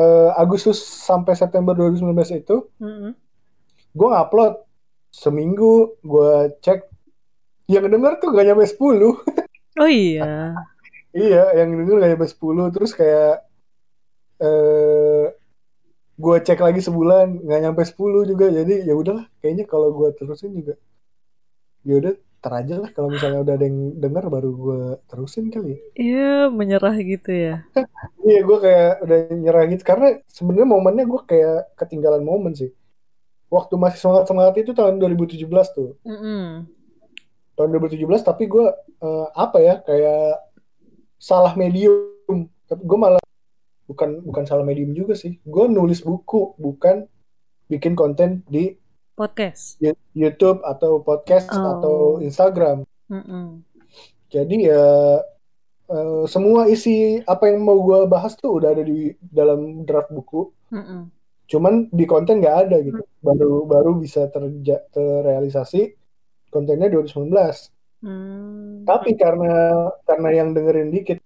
eh, 0.00 0.30
Agustus 0.32 0.80
sampai 0.80 1.36
September 1.36 1.76
2019 1.76 2.40
itu 2.40 2.72
Mm-mm. 2.80 3.12
gue 3.92 4.08
ngupload 4.08 4.69
seminggu 5.10 5.98
gue 6.00 6.54
cek 6.62 6.86
yang 7.70 7.86
denger 7.86 8.18
tuh 8.18 8.30
gak 8.34 8.46
nyampe 8.46 8.64
10 8.66 9.18
Oh 9.78 9.90
iya. 9.90 10.54
iya 11.14 11.42
yang 11.58 11.74
denger 11.74 11.94
gak 12.02 12.10
nyampe 12.14 12.26
10 12.26 12.74
terus 12.74 12.92
kayak 12.94 13.46
eh 14.40 15.26
gue 16.20 16.36
cek 16.44 16.60
lagi 16.60 16.80
sebulan 16.84 17.44
nggak 17.48 17.60
nyampe 17.64 17.82
10 17.84 18.28
juga 18.28 18.46
jadi 18.52 18.84
ya 18.84 18.92
udahlah 18.92 19.24
kayaknya 19.40 19.64
kalau 19.64 19.88
gue 19.92 20.08
terusin 20.16 20.52
juga 20.52 20.76
ya 21.80 21.96
udah 21.96 22.12
ter 22.40 22.52
aja 22.56 22.74
lah 22.80 22.90
kalau 22.92 23.12
misalnya 23.12 23.44
udah 23.44 23.54
ada 23.56 23.64
yang 23.68 24.00
denger 24.00 24.24
baru 24.32 24.48
gue 24.56 24.80
terusin 25.12 25.52
kali 25.52 25.76
ya. 25.76 25.78
Iya, 25.96 26.32
menyerah 26.48 26.96
gitu 26.96 27.30
ya. 27.32 27.54
iya 28.28 28.40
gue 28.40 28.58
kayak 28.64 28.92
udah 29.04 29.18
nyerah 29.36 29.64
gitu 29.68 29.82
karena 29.84 30.08
sebenarnya 30.28 30.68
momennya 30.68 31.04
gue 31.04 31.20
kayak 31.28 31.76
ketinggalan 31.76 32.24
momen 32.24 32.56
sih 32.56 32.72
waktu 33.50 33.74
masih 33.74 33.98
semangat 33.98 34.24
semangat 34.24 34.54
itu 34.56 34.70
tahun 34.70 34.96
2017 34.96 35.42
tuh 35.74 35.98
Mm-mm. 36.06 36.64
tahun 37.52 37.68
2017 37.76 37.98
tapi 38.22 38.46
gue 38.46 38.66
eh, 38.96 39.26
apa 39.34 39.58
ya 39.58 39.74
kayak 39.82 40.38
salah 41.18 41.52
medium 41.52 42.46
tapi 42.64 42.82
gue 42.82 42.98
malah 42.98 43.20
bukan 43.84 44.22
bukan 44.22 44.44
salah 44.46 44.62
medium 44.62 44.94
juga 44.94 45.12
sih 45.12 45.42
gue 45.42 45.64
nulis 45.66 46.00
buku 46.00 46.54
bukan 46.56 47.04
bikin 47.66 47.92
konten 47.92 48.42
di 48.46 48.78
Podcast. 49.14 49.76
YouTube 50.16 50.64
atau 50.64 51.04
podcast 51.04 51.52
Oh. 51.52 51.60
atau 51.76 51.96
Instagram 52.18 52.88
Mm-mm. 53.06 53.60
jadi 54.26 54.56
ya 54.64 54.84
eh, 55.86 56.24
semua 56.24 56.64
isi 56.66 57.20
apa 57.20 57.50
yang 57.50 57.60
mau 57.60 57.76
gue 57.76 58.06
bahas 58.06 58.32
tuh 58.32 58.56
udah 58.56 58.72
ada 58.72 58.80
di 58.80 59.10
dalam 59.20 59.82
draft 59.82 60.08
buku 60.08 60.48
Mm-mm. 60.70 61.10
Cuman 61.50 61.90
di 61.90 62.04
konten 62.06 62.38
nggak 62.38 62.56
ada 62.70 62.76
gitu. 62.78 63.02
Baru 63.18 63.66
baru 63.66 63.98
bisa 63.98 64.30
terja, 64.30 64.86
terrealisasi 64.94 65.98
kontennya 66.48 66.86
2019 66.90 67.74
Hmm. 68.00 68.88
tapi 68.88 69.12
karena 69.12 69.76
karena 70.08 70.28
yang 70.32 70.56
dengerin 70.56 70.88
dikit 70.88 71.20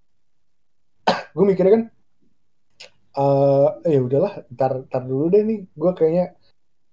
gue 1.38 1.44
mikirnya 1.46 1.72
kan 1.78 1.82
eh 3.14 3.94
ya 3.94 4.00
udahlah 4.02 4.42
ntar 4.50 4.82
ntar 4.90 5.02
dulu 5.06 5.30
deh 5.30 5.46
nih. 5.46 5.70
Gue 5.70 5.94
kayaknya 5.94 6.34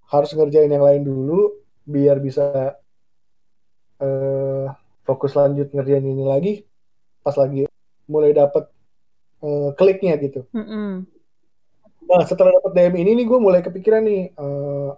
harus 0.06 0.30
ngerjain 0.38 0.70
yang 0.70 0.86
lain 0.86 1.02
dulu 1.02 1.66
biar 1.82 2.22
bisa 2.22 2.78
eh 3.98 4.68
fokus 5.02 5.34
lanjut 5.34 5.74
ngerjain 5.74 6.06
ini 6.06 6.26
lagi. 6.30 6.54
Pas 7.26 7.34
lagi 7.34 7.66
mulai 8.06 8.38
dapet 8.38 8.70
eh, 9.42 9.70
kliknya 9.74 10.14
gitu. 10.22 10.46
Mm-mm. 10.54 11.10
Nah 12.14 12.24
setelah 12.24 12.52
dapet 12.54 12.72
DM 12.74 12.96
ini 12.98 13.12
nih 13.16 13.26
gue 13.26 13.40
mulai 13.40 13.60
kepikiran 13.60 14.02
nih 14.02 14.22
eh, 14.30 14.90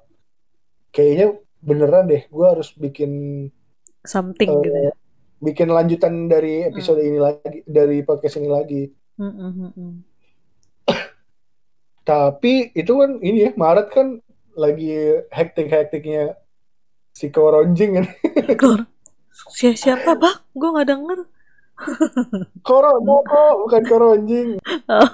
kayaknya 0.89 1.27
beneran 1.59 2.05
deh 2.05 2.23
gue 2.23 2.45
harus 2.45 2.73
bikin 2.73 3.11
Something 4.01 4.49
Eh, 4.49 4.59
gitu 4.61 4.79
ya. 4.81 4.93
bikin 5.39 5.67
lanjutan 5.67 6.25
dari 6.25 6.65
episode 6.65 6.99
ini 6.99 7.17
lagi 7.17 7.63
dari 7.63 8.01
podcast 8.01 8.35
ini 8.35 8.47
lagi 8.47 8.83
Mm-mm, 9.15 9.51
mm-mm. 9.61 9.91
tapi 12.03 12.71
itu 12.71 12.91
kan 12.91 13.19
ini 13.19 13.37
ya 13.41 13.51
Maret 13.53 13.87
kan 13.89 14.07
lagi 14.53 14.91
hektik-hektiknya 15.29 16.37
si 17.09 17.29
Koronjing 17.29 17.91
kan. 17.95 18.05
Si- 19.49 19.73
siapa, 19.73 20.13
Bak? 20.13 20.45
Gue 20.51 20.69
nggak 20.69 20.87
denger. 20.87 21.19
Corona 22.61 23.15
kok 23.23 23.53
bukan 23.59 23.81
Koronjing 23.83 24.49
Oh. 24.85 25.09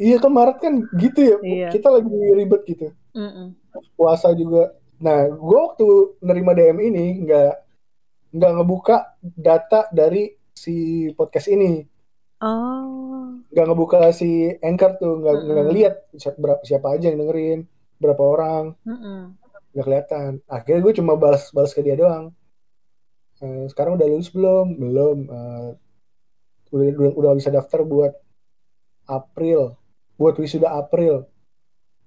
Iya 0.00 0.16
kan 0.16 0.32
Maret 0.32 0.58
kan 0.58 0.74
gitu 0.94 1.20
ya 1.20 1.36
Iya. 1.38 1.68
kita 1.68 1.88
lagi 1.88 2.08
ribet 2.32 2.62
gitu. 2.64 2.88
Mm-mm. 3.12 3.52
puasa 3.94 4.32
juga. 4.32 4.72
Nah 4.98 5.28
gue 5.28 5.58
waktu 5.60 5.86
nerima 6.20 6.52
DM 6.52 6.78
ini 6.82 7.06
nggak 7.22 7.52
nggak 8.32 8.52
ngebuka 8.52 8.96
data 9.20 9.86
dari 9.90 10.26
si 10.50 10.74
podcast 11.12 11.46
ini. 11.48 11.84
Oh. 12.40 13.36
nggak 13.46 13.66
ngebuka 13.66 13.98
si 14.10 14.30
anchor 14.58 14.96
tuh 14.96 15.20
nggak 15.20 15.34
nggak 15.44 15.64
ngeliat 15.66 15.94
siapa, 16.14 16.38
berapa- 16.38 16.64
siapa 16.64 16.86
aja 16.90 17.06
yang 17.06 17.20
dengerin 17.20 17.60
berapa 17.96 18.22
orang. 18.22 18.64
Mm-mm. 18.82 19.36
nggak 19.70 19.84
kelihatan. 19.84 20.30
Akhirnya 20.46 20.80
gue 20.80 20.94
cuma 20.94 21.14
balas 21.14 21.50
balas 21.50 21.70
ke 21.70 21.80
dia 21.80 21.94
doang. 21.94 22.32
Eh, 23.38 23.64
sekarang 23.66 23.94
udah 23.94 24.06
lulus 24.06 24.28
belum? 24.28 24.66
Belum. 24.74 25.18
Eh, 25.26 25.68
udah, 26.70 26.84
udah 26.92 27.12
udah 27.14 27.30
bisa 27.34 27.50
daftar 27.50 27.82
buat 27.82 28.12
April 29.04 29.74
buat 30.20 30.36
wisuda 30.36 30.76
April 30.76 31.24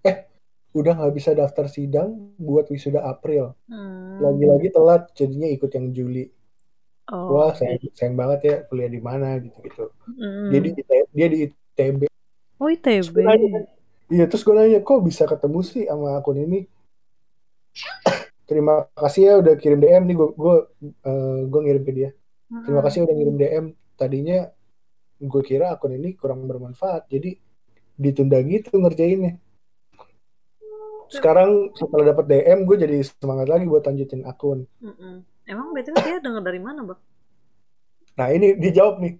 eh 0.06 0.30
udah 0.72 0.94
nggak 0.94 1.14
bisa 1.18 1.34
daftar 1.34 1.66
sidang 1.66 2.38
buat 2.38 2.70
wisuda 2.70 3.02
April 3.04 3.58
Hmm. 3.66 4.22
lagi-lagi 4.22 4.70
telat 4.70 5.10
jadinya 5.18 5.50
ikut 5.50 5.74
yang 5.74 5.90
Juli 5.90 6.30
Oh. 7.04 7.36
wah 7.36 7.52
sayang, 7.52 7.84
sayang 7.92 8.16
banget 8.16 8.40
ya 8.48 8.56
kuliah 8.64 8.88
di 8.88 9.02
mana 9.02 9.36
gitu 9.42 9.60
gitu 9.60 9.86
Mm. 10.08 10.56
dia 11.12 11.28
di 11.28 11.38
ITB 11.44 12.02
Oh, 12.62 12.72
ITB. 12.72 13.12
Nanya, 13.20 13.68
Iya, 14.08 14.24
terus 14.30 14.46
gue 14.46 14.56
nanya, 14.56 14.80
kok 14.80 15.04
bisa 15.04 15.28
ketemu 15.28 15.60
sih 15.66 15.84
sama 15.84 16.16
akun 16.16 16.40
ini? 16.40 16.64
Terima 18.48 18.88
kasih 18.94 19.22
ya 19.26 19.34
udah 19.42 19.54
kirim 19.58 19.80
DM 19.80 20.04
nih, 20.08 20.16
gue 20.16 20.30
gue 20.32 20.56
eh, 21.04 21.40
gue 21.44 21.60
ngirim 21.60 21.84
ke 21.84 21.92
dia. 21.92 22.10
Terima 22.48 22.80
Mm-mm. 22.80 22.86
kasih 22.88 23.00
udah 23.04 23.16
ngirim 23.16 23.36
DM. 23.36 23.66
Tadinya 24.00 24.40
gue 25.20 25.42
kira 25.44 25.76
akun 25.76 25.92
ini 25.92 26.16
kurang 26.16 26.48
bermanfaat, 26.48 27.08
jadi 27.08 27.36
ditunda 28.00 28.40
gitu 28.44 28.74
ngerjainnya. 28.80 29.38
sekarang 31.14 31.70
setelah 31.78 32.10
dapat 32.10 32.26
DM 32.26 32.66
gue 32.66 32.74
jadi 32.74 32.98
semangat 33.06 33.46
lagi 33.46 33.70
buat 33.70 33.86
lanjutin 33.86 34.26
akun 34.26 34.66
Mm-mm. 34.82 35.22
Emang 35.46 35.76
BTW 35.76 35.94
dia 36.02 36.18
denger 36.24 36.40
dari 36.42 36.58
mana, 36.58 36.82
Bang? 36.88 36.98
nah 38.14 38.30
ini 38.30 38.54
dijawab 38.58 39.02
nih 39.02 39.18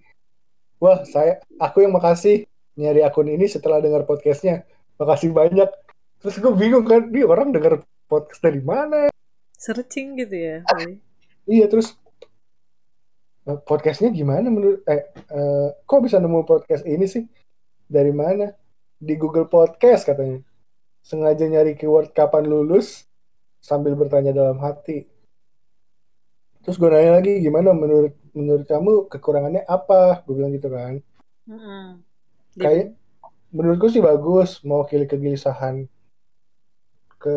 wah 0.78 1.02
saya 1.06 1.42
aku 1.58 1.82
yang 1.82 1.94
makasih 1.94 2.46
nyari 2.78 3.02
akun 3.02 3.30
ini 3.30 3.50
setelah 3.50 3.82
dengar 3.82 4.06
podcastnya 4.06 4.66
makasih 5.02 5.34
banyak 5.34 5.70
terus 6.22 6.38
gue 6.38 6.54
bingung 6.54 6.86
kan 6.86 7.10
dia 7.10 7.26
orang 7.26 7.50
dengar 7.50 7.82
podcast 8.06 8.42
dari 8.42 8.62
mana 8.62 9.10
Searching 9.58 10.20
gitu 10.20 10.36
ya. 10.36 10.58
iya 11.50 11.66
terus 11.72 11.96
eh, 13.50 13.58
podcastnya 13.66 14.14
gimana 14.14 14.52
menurut 14.54 14.86
eh, 14.86 15.10
eh, 15.14 15.68
kok 15.88 16.02
bisa 16.04 16.22
nemu 16.22 16.46
podcast 16.46 16.86
ini 16.86 17.06
sih 17.10 17.26
dari 17.90 18.14
mana 18.14 18.54
di 19.00 19.14
Google 19.16 19.48
Podcast 19.48 20.06
katanya. 20.06 20.44
Sengaja 21.04 21.46
nyari 21.46 21.76
keyword 21.76 22.16
kapan 22.16 22.48
lulus 22.48 23.06
sambil 23.60 23.96
bertanya 23.96 24.32
dalam 24.32 24.60
hati. 24.60 25.08
Terus 26.64 26.80
gue 26.80 26.88
nanya 26.88 27.20
lagi 27.20 27.44
gimana 27.44 27.76
menurut 27.76 28.16
menurut 28.32 28.64
kamu 28.64 29.12
kekurangannya 29.12 29.68
apa? 29.68 30.24
Gue 30.24 30.34
bilang 30.40 30.56
gitu 30.56 30.72
kan. 30.72 31.04
Dia- 32.56 32.64
kayak 32.64 32.86
menurutku 33.52 33.92
sih 33.92 34.00
bagus 34.00 34.64
mewakili 34.64 35.04
kegelisahan. 35.04 35.92
Ke 37.20 37.36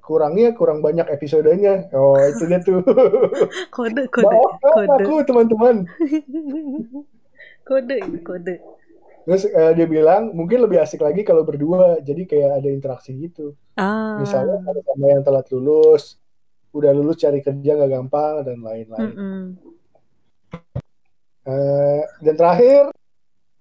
kurangnya 0.00 0.52
kurang 0.52 0.80
banyak 0.80 1.08
episodenya. 1.08 1.88
Oh 1.96 2.16
itu 2.20 2.44
dia 2.48 2.60
tuh. 2.60 2.80
Kode 3.76 4.08
kode 4.12 4.28
maafkan 4.28 4.88
kode. 4.88 5.04
aku 5.04 5.12
teman-teman. 5.24 5.76
Kode 7.68 7.96
kode. 8.24 8.54
Terus 9.26 9.42
eh, 9.50 9.72
dia 9.74 9.86
bilang 9.90 10.30
mungkin 10.30 10.62
lebih 10.62 10.78
asik 10.78 11.02
lagi 11.02 11.26
kalau 11.26 11.42
berdua. 11.42 11.98
Jadi 11.98 12.24
kayak 12.30 12.62
ada 12.62 12.68
interaksi 12.70 13.10
gitu. 13.18 13.58
Ah. 13.76 14.16
misalnya 14.24 14.64
ada 14.64 14.80
sama 14.80 15.04
yang 15.12 15.20
telat 15.20 15.52
lulus 15.52 16.16
udah 16.72 16.92
lulus 16.96 17.20
cari 17.20 17.44
kerja 17.44 17.76
nggak 17.76 17.92
gampang 17.92 18.34
dan 18.44 18.58
lain-lain. 18.64 19.12
Mm-mm. 19.12 19.40
Eh, 21.46 22.02
dan 22.20 22.34
terakhir 22.34 22.90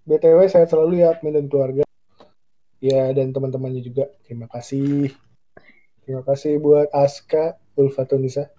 btw 0.08 0.40
saya 0.50 0.66
selalu 0.68 1.04
ya 1.04 1.16
admin 1.16 1.40
dan 1.40 1.48
keluarga. 1.48 1.84
Ya 2.84 3.10
dan 3.16 3.32
teman-temannya 3.32 3.82
juga. 3.82 4.12
Terima 4.28 4.52
kasih. 4.52 5.12
Terima 6.06 6.22
kasih 6.22 6.62
buat 6.62 6.92
Aska 6.94 7.58
Ulfatunisa 7.74 8.52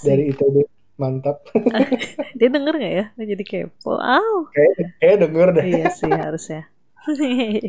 dari 0.00 0.32
ITB 0.32 0.77
mantap 1.00 1.36
Dia 2.38 2.48
denger 2.54 2.74
nggak 2.78 2.94
ya? 2.98 3.04
Jadi 3.18 3.42
kepo. 3.50 3.92
Aw. 3.98 4.36
kayak 4.54 4.72
kayak 5.00 5.16
denger 5.22 5.48
deh 5.56 5.66
iya 5.68 5.86
sih 5.98 6.10
harusnya. 6.10 6.60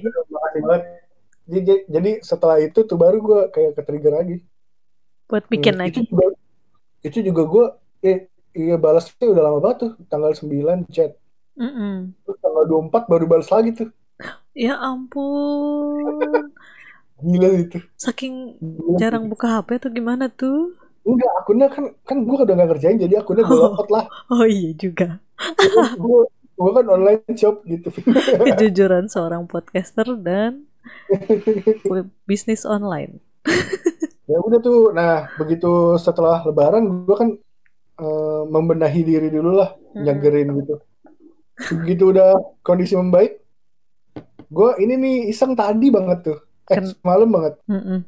terima 0.02 0.40
kasih 0.46 0.62
banget 0.68 0.84
jadi, 1.50 1.74
jadi 1.96 2.12
setelah 2.30 2.58
itu 2.62 2.80
tuh 2.90 2.98
baru 3.04 3.18
gue 3.28 3.40
kayak 3.56 3.72
ke 3.78 3.82
trigger 3.88 4.14
lagi 4.20 4.36
Buat 5.30 5.46
bikin 5.54 5.76
Hmm, 5.76 5.82
lagi. 5.82 6.02
itu 6.02 6.10
juga 6.10 6.26
itu 7.08 7.20
juga 7.28 7.42
gue 7.54 7.66
eh 8.10 8.18
iya 8.56 8.76
balasnya 8.84 9.28
udah 9.34 9.44
lama 9.48 9.60
banget 9.64 9.78
tuh 9.84 9.92
tanggal 10.12 10.32
9 10.36 10.80
chat 10.96 11.12
Mm-mm. 11.60 12.14
terus 12.24 12.38
tanggal 12.44 12.64
24 12.70 13.04
baru 13.12 13.26
balas 13.32 13.50
lagi 13.56 13.72
tuh 13.80 13.90
Ya 14.56 14.76
ampun. 14.82 16.52
gila 17.30 17.50
itu 17.64 17.80
Saking 18.04 18.36
Gila. 18.62 19.00
jarang 19.00 19.24
buka 19.32 19.48
HP 19.60 19.70
tuh 19.84 19.92
gimana 19.98 20.26
tuh? 20.32 20.74
Enggak 21.10 21.32
akunnya 21.40 21.68
kan 21.68 21.84
kan 22.04 22.18
gue 22.22 22.38
udah 22.38 22.56
gak 22.56 22.70
ngerjain 22.70 22.98
jadi 23.00 23.16
akunnya 23.20 23.44
gue 23.44 23.56
Oh. 23.56 23.64
logout 23.68 23.90
lah 23.90 24.06
Oh 24.30 24.46
iya 24.46 24.72
juga. 24.76 25.18
gue 25.96 26.22
gue 26.60 26.72
kan 26.76 26.86
online 26.88 27.24
shop 27.34 27.64
gitu 27.64 27.88
Kejujuran 28.48 29.08
seorang 29.08 29.44
podcaster 29.46 30.08
dan 30.20 30.68
bisnis 32.24 32.64
online. 32.64 33.20
ya 34.30 34.38
udah 34.38 34.60
tuh 34.60 34.94
nah 34.94 35.26
begitu 35.36 35.68
setelah 35.98 36.46
lebaran 36.46 36.86
gue 37.04 37.16
kan 37.18 37.30
eh, 37.98 38.42
membenahi 38.46 39.02
diri 39.02 39.28
dulu 39.28 39.58
lah 39.58 39.74
Mm-mm. 39.74 40.06
nyagerin 40.06 40.50
gitu 40.54 40.76
begitu 41.82 42.04
udah 42.14 42.38
kondisi 42.62 42.94
membaik 42.94 43.42
gue 44.48 44.70
ini 44.80 44.94
nih 44.96 45.16
iseng 45.30 45.54
tadi 45.54 45.90
banget 45.90 46.20
tuh 46.26 46.38
eh 46.68 46.78
Ken- 46.78 46.94
semalam 46.94 47.30
banget 47.30 47.54
Mm-mm. 47.66 48.00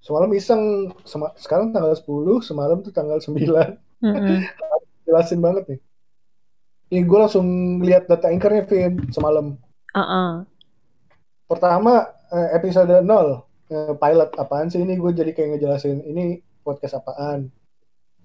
Semalam 0.00 0.30
iseng. 0.32 0.92
Sema- 1.04 1.36
sekarang 1.36 1.70
tanggal 1.70 1.92
10 1.92 2.40
semalam 2.40 2.80
tuh 2.80 2.92
tanggal 2.92 3.20
9 3.20 3.36
Mm-mm. 4.00 4.38
jelasin 5.06 5.40
banget 5.40 5.64
nih. 5.68 5.80
Ini 6.90 7.00
gue 7.06 7.18
langsung 7.20 7.46
lihat 7.80 8.10
data 8.10 8.26
anchornya 8.26 8.66
Vin 8.66 8.98
semalam. 9.14 9.54
Ah-ah. 9.90 10.46
pertama 11.44 12.06
eh, 12.30 12.54
episode 12.54 13.02
0 13.02 13.02
eh, 13.70 13.94
pilot 13.94 14.30
apaan 14.38 14.70
sih 14.70 14.78
ini? 14.78 14.94
Gue 14.94 15.10
jadi 15.10 15.30
kayak 15.30 15.58
ngejelasin 15.58 16.02
ini 16.02 16.38
podcast 16.62 16.98
apaan? 16.98 17.50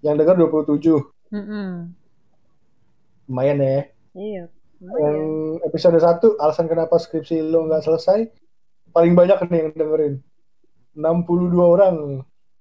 Yang 0.01 0.15
dengar 0.21 0.35
27 0.37 1.01
Mm-mm. 1.33 1.89
lumayan 3.25 3.57
ya. 3.57 3.79
Iya. 4.15 4.43
yang 5.01 5.19
episode 5.65 5.97
1 5.97 6.21
alasan 6.37 6.69
kenapa 6.69 6.95
skripsi 6.95 7.41
lo 7.41 7.65
nggak 7.65 7.81
selesai? 7.81 8.29
Paling 8.93 9.17
banyak 9.17 9.41
nih 9.49 9.59
yang 9.65 9.71
dengerin 9.73 10.13
62 10.95 11.51
orang 11.59 11.97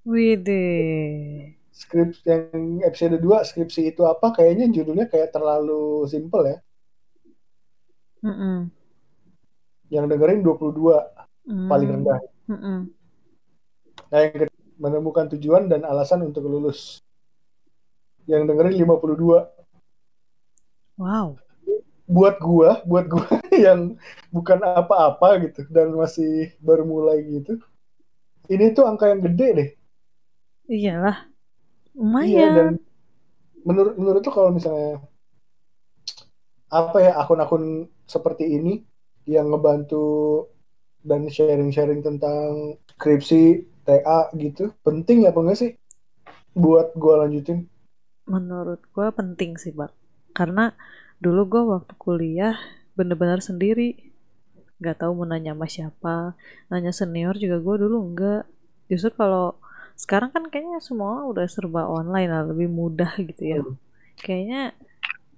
Widih. 0.05 1.55
skrip 1.70 2.12
yang 2.23 2.79
episode 2.83 3.16
2 3.16 3.40
skripsi 3.42 3.90
itu 3.90 4.03
apa 4.05 4.31
kayaknya 4.31 4.68
judulnya 4.68 5.07
kayak 5.07 5.31
terlalu 5.31 6.05
simple 6.07 6.44
ya 6.44 6.59
Mm-mm. 8.20 8.68
yang 9.88 10.07
dengerin 10.07 10.40
22 10.40 10.70
paling 11.68 11.88
Mm. 11.88 11.94
rendah 11.94 12.18
Mm-mm. 12.49 12.79
nah 14.09 14.20
yang 14.23 14.49
menemukan 14.75 15.29
tujuan 15.37 15.68
dan 15.68 15.85
alasan 15.85 16.25
untuk 16.25 16.44
lulus 16.44 17.01
yang 18.25 18.44
dengerin 18.44 18.75
52 18.75 19.44
Wow. 20.94 21.37
buat 22.07 22.38
gua 22.38 22.81
buat 22.87 23.11
gua 23.11 23.27
yang 23.66 23.99
bukan 24.31 24.62
apa-apa 24.62 25.42
gitu 25.42 25.66
dan 25.68 25.90
masih 25.90 26.55
baru 26.62 26.87
mulai 26.87 27.18
gitu 27.27 27.59
ini 28.52 28.64
tuh 28.76 28.85
angka 28.90 29.04
yang 29.12 29.20
gede 29.26 29.48
deh 29.59 29.68
Iyalah. 30.68 31.16
iya 32.26 32.44
Lumayan. 32.46 32.54
dan 32.57 32.68
menurut 33.68 33.94
menurut 34.00 34.20
tuh 34.26 34.35
kalau 34.37 34.50
misalnya 34.57 34.88
apa 36.80 36.96
ya 37.07 37.12
akun-akun 37.22 37.64
seperti 38.14 38.44
ini 38.57 38.72
yang 39.35 39.46
ngebantu 39.52 39.96
dan 41.04 41.28
sharing-sharing 41.28 42.00
tentang 42.07 42.80
skripsi 42.96 43.42
TA 43.87 44.33
gitu 44.44 44.72
penting 44.87 45.28
apa 45.28 45.38
enggak 45.40 45.59
sih 45.62 45.70
buat 46.57 46.88
gua 47.02 47.14
lanjutin 47.26 47.68
Menurut 48.35 48.80
gua 48.94 49.09
penting 49.18 49.50
sih, 49.62 49.72
Bang. 49.78 49.92
Karena 50.38 50.64
dulu 51.24 51.40
gua 51.52 51.62
waktu 51.76 51.94
kuliah 52.04 52.57
bener-bener 52.98 53.40
sendiri. 53.48 53.88
Gak 54.78 55.02
tahu 55.02 55.12
mau 55.14 55.26
nanya 55.26 55.52
sama 55.54 55.66
siapa. 55.66 56.16
Nanya 56.68 56.90
senior 56.90 57.34
juga 57.37 57.60
gua 57.60 57.76
dulu 57.78 57.96
enggak. 58.02 58.42
Justru 58.87 59.14
kalau 59.14 59.54
sekarang 59.94 60.34
kan 60.34 60.50
kayaknya 60.50 60.82
semua 60.82 61.22
udah 61.24 61.46
serba 61.46 61.87
online 61.87 62.28
lah, 62.28 62.42
lebih 62.46 62.66
mudah 62.66 63.14
gitu 63.18 63.42
ya. 63.42 63.58
Hmm. 63.62 63.76
Kayaknya 64.18 64.62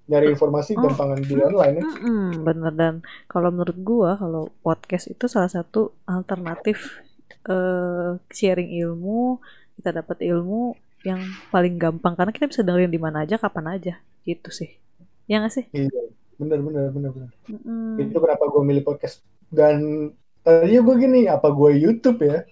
nyari 0.07 0.31
informasi 0.31 0.71
Oh. 0.73 0.87
gampangan 0.87 1.19
di 1.19 1.35
online 1.35 1.75
ya 1.77 1.83
Mm-mm, 1.83 2.47
bener 2.47 2.71
dan 2.71 2.93
kalau 3.27 3.51
menurut 3.51 3.75
gua 3.83 4.15
kalau 4.15 4.47
podcast 4.63 5.11
itu 5.11 5.27
salah 5.27 5.51
satu 5.51 5.91
alternatif 6.07 7.03
eh, 7.43 8.15
sharing 8.31 8.71
ilmu 8.71 9.43
kita 9.75 9.91
dapat 9.91 10.23
ilmu 10.23 10.79
yang 11.03 11.19
paling 11.51 11.75
gampang 11.75 12.15
karena 12.15 12.31
kita 12.31 12.47
bisa 12.47 12.63
dengerin 12.63 12.87
di 12.87 12.95
mana 12.95 13.27
aja 13.27 13.35
kapan 13.35 13.75
aja 13.75 13.99
gitu 14.23 14.47
sih 14.47 14.79
ya 15.27 15.43
nggak 15.43 15.51
sih 15.51 15.67
iya 15.75 15.91
bener 16.37 16.59
bener 16.61 16.93
bener 16.93 17.11
bener. 17.11 17.31
Mm-mm. 17.49 17.97
itu 17.97 18.17
kenapa 18.17 18.45
gue 18.45 18.61
milih 18.63 18.83
podcast. 18.85 19.25
Dan 19.49 20.09
tadinya 20.45 20.81
gue 20.85 20.95
gini 21.01 21.21
apa 21.25 21.49
gue 21.49 21.71
YouTube 21.81 22.21
ya? 22.21 22.45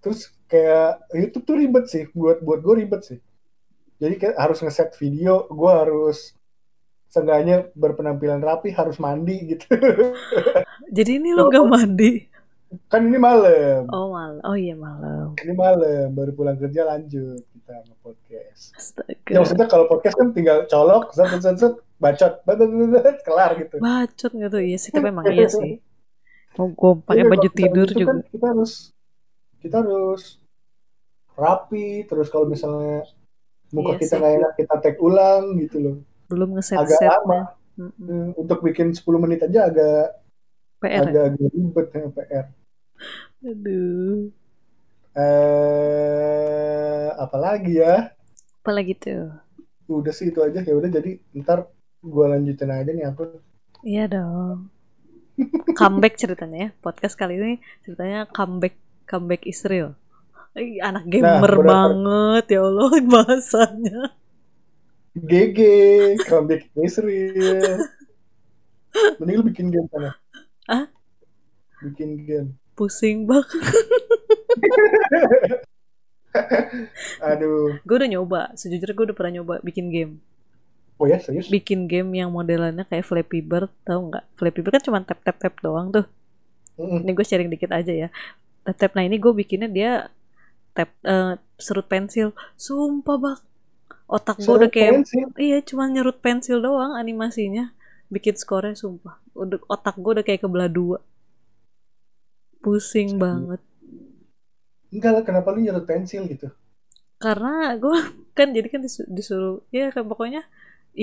Terus 0.00 0.32
kayak 0.48 1.04
YouTube 1.12 1.44
tuh 1.44 1.56
ribet 1.60 1.84
sih 1.92 2.04
buat 2.16 2.40
buat 2.40 2.64
gue 2.64 2.74
ribet 2.84 3.02
sih. 3.04 3.20
Jadi 4.00 4.14
kayak 4.16 4.36
harus 4.40 4.58
ngeset 4.64 4.96
video 4.96 5.44
gue 5.52 5.72
harus 5.72 6.32
seenggaknya 7.08 7.72
berpenampilan 7.76 8.40
rapi 8.40 8.72
harus 8.72 8.96
mandi 8.96 9.56
gitu. 9.56 9.68
Jadi 10.96 11.20
ini 11.20 11.36
lo 11.36 11.52
gak 11.52 11.68
mandi? 11.68 12.24
Kan 12.88 13.08
ini 13.08 13.16
malam. 13.20 13.88
Oh 13.92 14.12
malam 14.12 14.40
oh 14.44 14.56
iya 14.56 14.76
malam. 14.76 15.36
Ini 15.40 15.52
malam 15.56 16.12
baru 16.16 16.32
pulang 16.32 16.56
kerja 16.56 16.84
lanjut 16.88 17.44
kita 17.52 17.84
nge-podcast 17.84 18.27
ya 18.58 18.78
astaga 18.78 19.32
maksudnya 19.38 19.66
kalau 19.70 19.84
podcast 19.86 20.16
kan 20.18 20.28
tinggal 20.34 20.66
colok 20.66 21.14
set 21.14 21.28
set 21.30 21.42
set, 21.42 21.56
set 21.58 21.74
bacot 21.98 22.32
bat, 22.46 22.58
kelar 23.26 23.50
gitu. 23.58 23.76
Bacot 23.82 24.30
tuh 24.48 24.62
iya 24.62 24.78
sih 24.78 24.90
tapi 24.94 25.10
emang 25.10 25.26
iya 25.30 25.46
sih. 25.50 25.82
Mau 26.58 26.70
gue 26.74 26.90
pakai 27.06 27.22
Iya, 27.22 27.30
baju 27.30 27.38
kalau 27.38 27.54
misalnya 27.54 27.58
tidur 27.58 27.88
gitu 27.90 27.98
juga. 27.98 28.10
kan 28.10 28.18
kita 28.30 28.46
harus 28.50 28.72
kita 29.58 29.76
harus 29.82 30.22
rapi 31.38 31.88
terus 32.06 32.28
kalau 32.30 32.46
misalnya 32.46 33.06
muka 33.70 33.94
Iya 33.94 34.00
kita 34.02 34.14
nggak 34.18 34.34
enak 34.42 34.52
kita 34.58 34.74
tag 34.82 34.96
ulang 34.98 35.44
gitu 35.58 35.76
loh. 35.78 35.96
Belum 36.30 36.48
ngeset 36.58 36.78
agak 36.78 36.98
setnya 36.98 37.14
lama. 37.18 37.40
Hmm, 37.78 38.34
untuk 38.34 38.58
bikin 38.66 38.90
10 38.90 39.06
menit 39.22 39.38
aja 39.46 39.70
agak 39.70 40.18
PR 40.82 41.06
ya? 41.06 41.10
agak 41.10 41.24
agak 41.34 41.50
ribet 41.54 41.86
ya 41.94 42.06
PR 42.10 42.46
aduh. 43.38 44.34
Eh 45.14 47.08
apalagi 47.18 47.78
ya? 47.78 48.10
Apalagi 48.68 49.00
tuh? 49.00 49.32
Udah 49.88 50.12
sih 50.12 50.28
itu 50.28 50.44
aja 50.44 50.60
ya 50.60 50.76
udah 50.76 50.92
jadi 50.92 51.16
ntar 51.40 51.72
gua 52.04 52.36
lanjutin 52.36 52.68
aja 52.68 52.92
nih 52.92 53.08
aku. 53.08 53.40
Iya 53.80 54.04
dong. 54.04 54.68
comeback 55.72 56.20
ceritanya 56.20 56.68
ya. 56.68 56.70
Podcast 56.76 57.16
kali 57.16 57.40
ini 57.40 57.64
ceritanya 57.80 58.28
comeback 58.28 58.76
comeback 59.08 59.48
Israel. 59.48 59.96
Anak 60.84 61.08
gamer 61.08 61.48
berdasar- 61.48 61.64
banget 61.64 62.44
ya 62.52 62.60
Allah 62.60 62.92
bahasanya. 63.16 64.00
GG, 65.16 65.58
comeback 66.28 66.68
Israel. 66.76 67.88
Mending 69.16 69.36
lu 69.40 69.44
bikin 69.48 69.72
game 69.72 69.88
sana. 69.88 70.12
Ah? 70.68 70.92
Bikin 71.80 72.20
game. 72.28 72.52
Pusing 72.76 73.24
banget. 73.24 73.48
Aduh. 77.32 77.80
Gue 77.82 77.96
udah 77.98 78.10
nyoba. 78.10 78.40
Sejujurnya 78.54 78.94
gue 78.94 79.06
udah 79.12 79.16
pernah 79.16 79.32
nyoba 79.40 79.54
bikin 79.64 79.88
game. 79.88 80.20
Oh 80.98 81.06
ya 81.06 81.22
serius? 81.22 81.46
Bikin 81.46 81.86
game 81.86 82.10
yang 82.18 82.34
modelannya 82.34 82.82
kayak 82.82 83.06
Flappy 83.06 83.38
Bird, 83.38 83.70
tau 83.86 84.02
nggak? 84.02 84.24
Flappy 84.34 84.60
Bird 84.66 84.74
kan 84.78 84.82
cuma 84.82 84.98
tap 85.06 85.22
tap 85.22 85.38
tap 85.38 85.54
doang 85.62 85.94
tuh. 85.94 86.06
Mm-mm. 86.74 87.06
Ini 87.06 87.10
gue 87.14 87.26
sharing 87.26 87.50
dikit 87.50 87.70
aja 87.70 87.92
ya. 87.94 88.08
Tap 88.66 88.74
tap. 88.74 88.92
Nah 88.98 89.06
ini 89.06 89.18
gue 89.18 89.30
bikinnya 89.30 89.70
dia 89.70 90.10
tap 90.74 90.90
eh, 91.06 91.38
serut 91.54 91.86
pensil. 91.86 92.34
Sumpah 92.58 93.16
bak. 93.18 93.38
Otak 94.08 94.40
gue 94.40 94.54
udah 94.56 94.70
kayak 94.72 95.04
Keren 95.04 95.04
sih. 95.04 95.22
Iya, 95.36 95.60
cuma 95.62 95.84
nyerut 95.86 96.18
pensil 96.18 96.58
doang 96.58 96.96
animasinya. 96.96 97.70
Bikin 98.08 98.34
skornya 98.34 98.74
sumpah. 98.74 99.20
Udah 99.36 99.60
otak 99.68 100.00
gue 100.00 100.12
udah 100.18 100.24
kayak 100.24 100.42
kebelah 100.42 100.66
dua. 100.66 100.98
Pusing 102.64 103.20
banget. 103.22 103.62
Enggak 104.94 105.12
lah, 105.14 105.22
kenapa 105.28 105.48
lu 105.54 105.58
nyerut 105.64 105.84
pensil 105.90 106.22
gitu? 106.32 106.48
Karena 107.24 107.52
gue 107.82 107.96
kan 108.38 108.48
jadi 108.56 108.68
kan 108.72 108.80
disu- 108.86 109.10
disuruh 109.16 109.56
ya 109.76 109.84
kan 109.94 110.04
pokoknya 110.10 110.42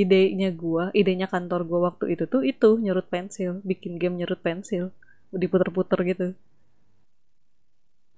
idenya 0.02 0.50
gue, 0.64 0.84
idenya 1.00 1.28
kantor 1.34 1.62
gue 1.70 1.80
waktu 1.88 2.06
itu 2.14 2.24
tuh 2.34 2.42
itu 2.52 2.70
nyerut 2.84 3.08
pensil, 3.14 3.52
bikin 3.70 3.94
game 4.02 4.16
nyerut 4.20 4.42
pensil, 4.48 4.84
diputer-puter 5.42 6.00
gitu. 6.12 6.26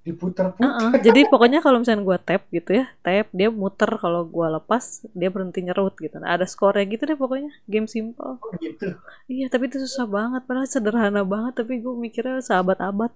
Diputar-putar. 0.06 0.64
Heeh, 0.64 0.92
jadi 1.06 1.20
pokoknya 1.32 1.60
kalau 1.66 1.78
misalnya 1.82 2.04
gue 2.10 2.18
tap 2.28 2.42
gitu 2.58 2.70
ya, 2.80 2.86
tap 3.06 3.28
dia 3.40 3.50
muter 3.62 3.92
kalau 4.04 4.22
gue 4.36 4.48
lepas 4.58 4.84
dia 5.20 5.30
berhenti 5.34 5.60
nyerut 5.66 5.94
gitu. 6.04 6.16
Nah, 6.22 6.30
ada 6.36 6.46
skornya 6.54 6.86
gitu 6.94 7.04
deh 7.10 7.18
pokoknya. 7.24 7.52
Game 7.72 7.86
simple. 7.96 8.34
gitu. 8.62 8.88
Iya, 9.34 9.46
tapi 9.54 9.64
itu 9.70 9.78
susah 9.86 10.06
banget. 10.18 10.42
Padahal 10.48 10.70
sederhana 10.76 11.22
banget, 11.34 11.54
tapi 11.60 11.74
gue 11.84 11.94
mikirnya 12.06 12.38
sahabat-abad. 12.50 13.12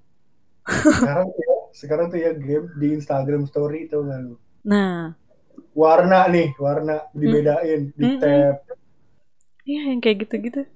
Sekarang 0.95 1.27
tuh 1.35 1.43
ya, 1.49 1.55
sekarang 1.71 2.11
tuh 2.11 2.19
ya 2.19 2.31
game 2.35 2.67
di 2.77 2.95
Instagram 2.95 3.47
story 3.47 3.87
tuh 3.87 4.03
lu? 4.05 4.35
Nah, 4.67 5.15
Warna 5.71 6.27
nih, 6.27 6.51
warna 6.59 7.07
dibedain, 7.15 7.95
di 7.95 8.03
Mm-mm. 8.03 8.19
tab. 8.19 8.59
iya 9.63 9.93
yang 9.93 10.03
kayak 10.03 10.27
gitu-gitu. 10.27 10.67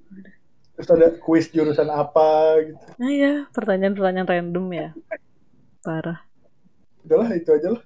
Terus 0.76 0.90
ada 0.92 1.08
kuis 1.20 1.52
jurusan 1.52 1.88
apa 1.92 2.60
gitu. 2.64 2.86
Nah 3.00 3.12
ya, 3.12 3.34
pertanyaan-pertanyaan 3.52 4.28
random 4.28 4.66
ya. 4.72 4.88
Parah. 5.84 6.24
Udahlah 7.04 7.30
itu 7.36 7.50
aja 7.52 7.68
lah. 7.76 7.84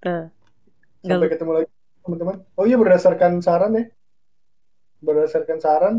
Kita 0.00 0.14
Sampai 1.04 1.28
nggak 1.28 1.32
ketemu 1.36 1.52
lagi 1.60 1.68
teman-teman. 2.04 2.36
Oh 2.56 2.64
iya 2.64 2.76
berdasarkan 2.80 3.32
saran 3.44 3.72
ya. 3.76 3.84
Berdasarkan 5.00 5.58
saran 5.60 5.94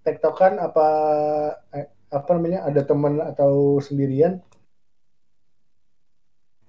tektokan 0.00 0.56
apa 0.56 0.88
eh, 1.76 1.88
apa 2.08 2.30
namanya 2.36 2.64
ada 2.64 2.80
teman 2.84 3.20
atau 3.20 3.76
sendirian 3.80 4.40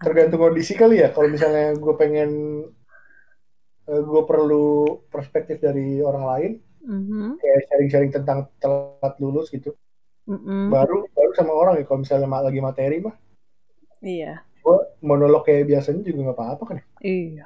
tergantung 0.02 0.42
kondisi 0.42 0.74
kali 0.74 1.00
ya 1.00 1.14
kalau 1.14 1.30
misalnya 1.30 1.78
gue 1.78 1.94
pengen 1.96 2.30
gue 3.86 4.22
perlu 4.24 4.98
perspektif 5.12 5.60
dari 5.60 6.00
orang 6.02 6.26
lain 6.26 6.52
Mhm, 6.82 7.38
kayak 7.38 7.62
sharing-sharing 7.70 8.10
tentang 8.10 8.50
telat 8.58 9.14
lulus 9.22 9.54
gitu 9.54 9.70
mhm. 10.26 10.74
baru 10.74 11.06
baru 11.14 11.32
sama 11.38 11.54
orang 11.54 11.78
ya 11.78 11.86
kalau 11.86 12.02
misalnya 12.02 12.26
lagi 12.26 12.58
materi 12.58 12.98
mah 12.98 13.14
Iya, 14.02 14.42
gue 14.66 14.78
monolog 15.06 15.46
kayak 15.46 15.70
biasanya 15.70 16.02
juga 16.02 16.20
nggak 16.26 16.38
apa-apa 16.42 16.64
kan 16.66 16.76
ya. 16.82 16.86
iya. 17.06 17.46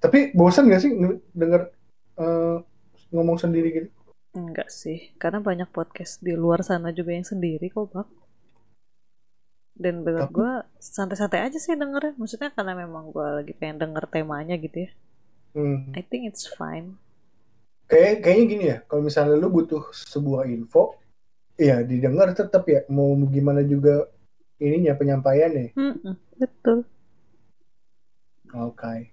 tapi 0.00 0.32
bosan 0.32 0.72
gak 0.72 0.80
sih 0.80 0.96
nge- 0.96 1.20
denger 1.36 1.62
eh, 2.16 2.56
ngomong 3.12 3.36
sendiri 3.36 3.68
gitu 3.68 3.88
Enggak 4.34 4.66
sih, 4.66 5.14
karena 5.14 5.38
banyak 5.38 5.70
podcast 5.70 6.18
di 6.18 6.34
luar 6.34 6.66
sana 6.66 6.90
juga 6.90 7.14
yang 7.14 7.22
sendiri 7.22 7.70
kok, 7.70 7.86
Bak. 7.94 8.08
Dan 9.74 10.06
menurut 10.06 10.30
gue 10.30 10.52
santai-santai 10.78 11.42
aja 11.42 11.58
sih 11.58 11.74
dengernya. 11.74 12.14
Maksudnya 12.14 12.54
karena 12.54 12.78
memang 12.78 13.10
gue 13.10 13.26
lagi 13.42 13.52
pengen 13.58 13.82
denger 13.82 14.06
temanya 14.06 14.54
gitu 14.54 14.86
ya. 14.86 14.90
Hmm. 15.54 15.90
I 15.94 16.02
think 16.02 16.30
it's 16.30 16.46
fine. 16.46 16.98
Kayak 17.90 18.24
kayaknya 18.24 18.44
gini 18.48 18.64
ya, 18.70 18.78
kalau 18.88 19.02
misalnya 19.04 19.36
lu 19.36 19.52
butuh 19.52 19.92
sebuah 19.92 20.48
info, 20.48 20.96
ya 21.60 21.84
didengar 21.84 22.32
tetap 22.32 22.64
ya, 22.66 22.82
mau 22.88 23.12
gimana 23.28 23.60
juga 23.60 24.08
ininya 24.56 24.96
penyampaiannya. 24.96 25.76
Mm-mm, 25.76 26.14
betul. 26.40 26.88
Oke. 28.54 29.12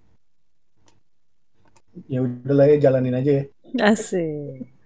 Ya 2.08 2.24
udahlah 2.24 2.66
ya 2.72 2.78
jalanin 2.80 3.18
aja 3.20 3.32
ya. 3.44 3.44
Asik. 3.84 4.81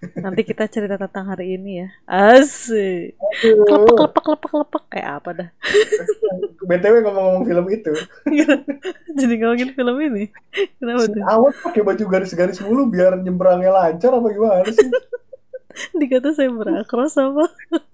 Nanti 0.00 0.48
kita 0.48 0.64
cerita 0.64 0.96
tentang 0.96 1.28
hari 1.28 1.60
ini 1.60 1.84
ya. 1.84 1.88
Asik. 2.08 3.20
Kelepek, 3.44 3.92
kelepek, 4.00 4.22
kelepek, 4.24 4.48
kelepek. 4.48 4.84
Kayak 4.88 5.10
apa 5.20 5.30
dah? 5.36 5.48
BTW 6.68 6.94
ngomong-ngomong 7.04 7.44
film 7.44 7.66
itu, 7.68 7.92
Jadi 9.20 9.34
ngomongin 9.36 9.70
film 9.76 9.96
ini. 10.00 10.24
Kenapa 10.80 11.04
si 11.04 11.12
tuh? 11.12 11.22
Awat 11.28 11.54
pakai 11.68 11.82
baju 11.84 12.04
garis-garis 12.08 12.58
mulu 12.64 12.88
biar 12.88 13.20
nyebrangnya 13.20 13.70
lancar 13.74 14.16
apa 14.16 14.28
gimana 14.32 14.64
sih? 14.72 14.88
Dikata 16.00 16.32
saya 16.32 16.48
berakros 16.48 17.20
apa? 17.20 17.44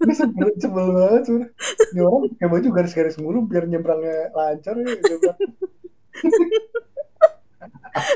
Sebel, 0.07 0.49
sebel 0.63 0.87
banget 0.95 1.21
sebenernya. 1.27 1.51
Ini 1.91 1.99
orang 2.07 2.21
pakai 2.31 2.47
baju 2.47 2.67
garis-garis 2.71 3.15
mulu 3.19 3.39
biar 3.43 3.67
nyebrangnya 3.67 4.31
lancar 4.31 4.79
ya. 4.79 4.95
nyebrang. 4.95 5.39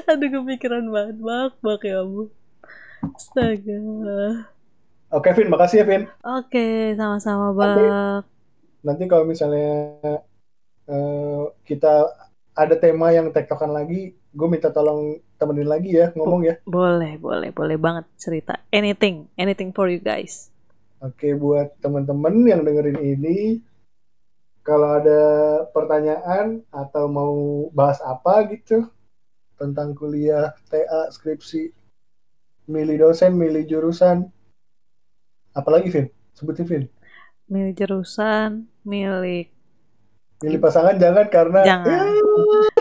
Aduh 0.07 0.29
kepikiran 0.31 0.87
banget. 0.87 1.17
Bak, 1.19 1.59
bak 1.59 1.83
ya 1.83 2.07
ampun. 2.07 2.31
Astaga. 3.01 3.77
Oke 5.11 5.29
Vin, 5.35 5.49
makasih 5.51 5.83
ya 5.83 5.85
Vin. 5.85 6.03
Oke, 6.23 6.95
sama-sama 6.95 7.51
Nanti 7.51 7.83
Bak. 7.83 8.23
nanti 8.81 9.03
kalau 9.05 9.25
misalnya 9.27 9.73
eh, 10.87 11.43
kita 11.67 12.07
ada 12.55 12.75
tema 12.77 13.11
yang 13.11 13.33
tektokan 13.33 13.73
lagi, 13.73 14.13
gue 14.13 14.47
minta 14.47 14.69
tolong 14.71 15.19
temenin 15.35 15.67
lagi 15.67 15.97
ya 15.97 16.13
ngomong 16.15 16.41
ya. 16.45 16.55
Boleh, 16.63 17.17
boleh, 17.17 17.49
boleh 17.49 17.77
banget 17.77 18.05
cerita. 18.15 18.61
Anything, 18.69 19.27
anything 19.35 19.73
for 19.73 19.89
you 19.89 19.99
guys. 19.99 20.53
Oke 21.01 21.33
buat 21.33 21.73
teman-teman 21.81 22.45
yang 22.45 22.61
dengerin 22.61 23.01
ini, 23.01 23.57
kalau 24.61 25.01
ada 25.01 25.21
pertanyaan 25.73 26.61
atau 26.69 27.09
mau 27.09 27.33
bahas 27.73 27.97
apa 28.05 28.45
gitu 28.53 28.85
tentang 29.57 29.97
kuliah, 29.97 30.53
TA, 30.69 31.09
skripsi, 31.09 31.73
milih 32.69 32.97
dosen, 33.09 33.33
milih 33.37 33.63
jurusan, 33.65 34.29
apalagi 35.55 35.87
Vin? 35.89 36.07
Sebutin 36.35 36.65
Vin. 36.65 36.83
Milih 37.51 37.73
jurusan, 37.75 38.69
milih 38.87 39.51
Milih 40.41 40.57
pasangan 40.57 40.97
jangan 40.97 41.25
karena 41.29 41.61
Jangan. 41.61 41.85
Ya, 41.85 42.01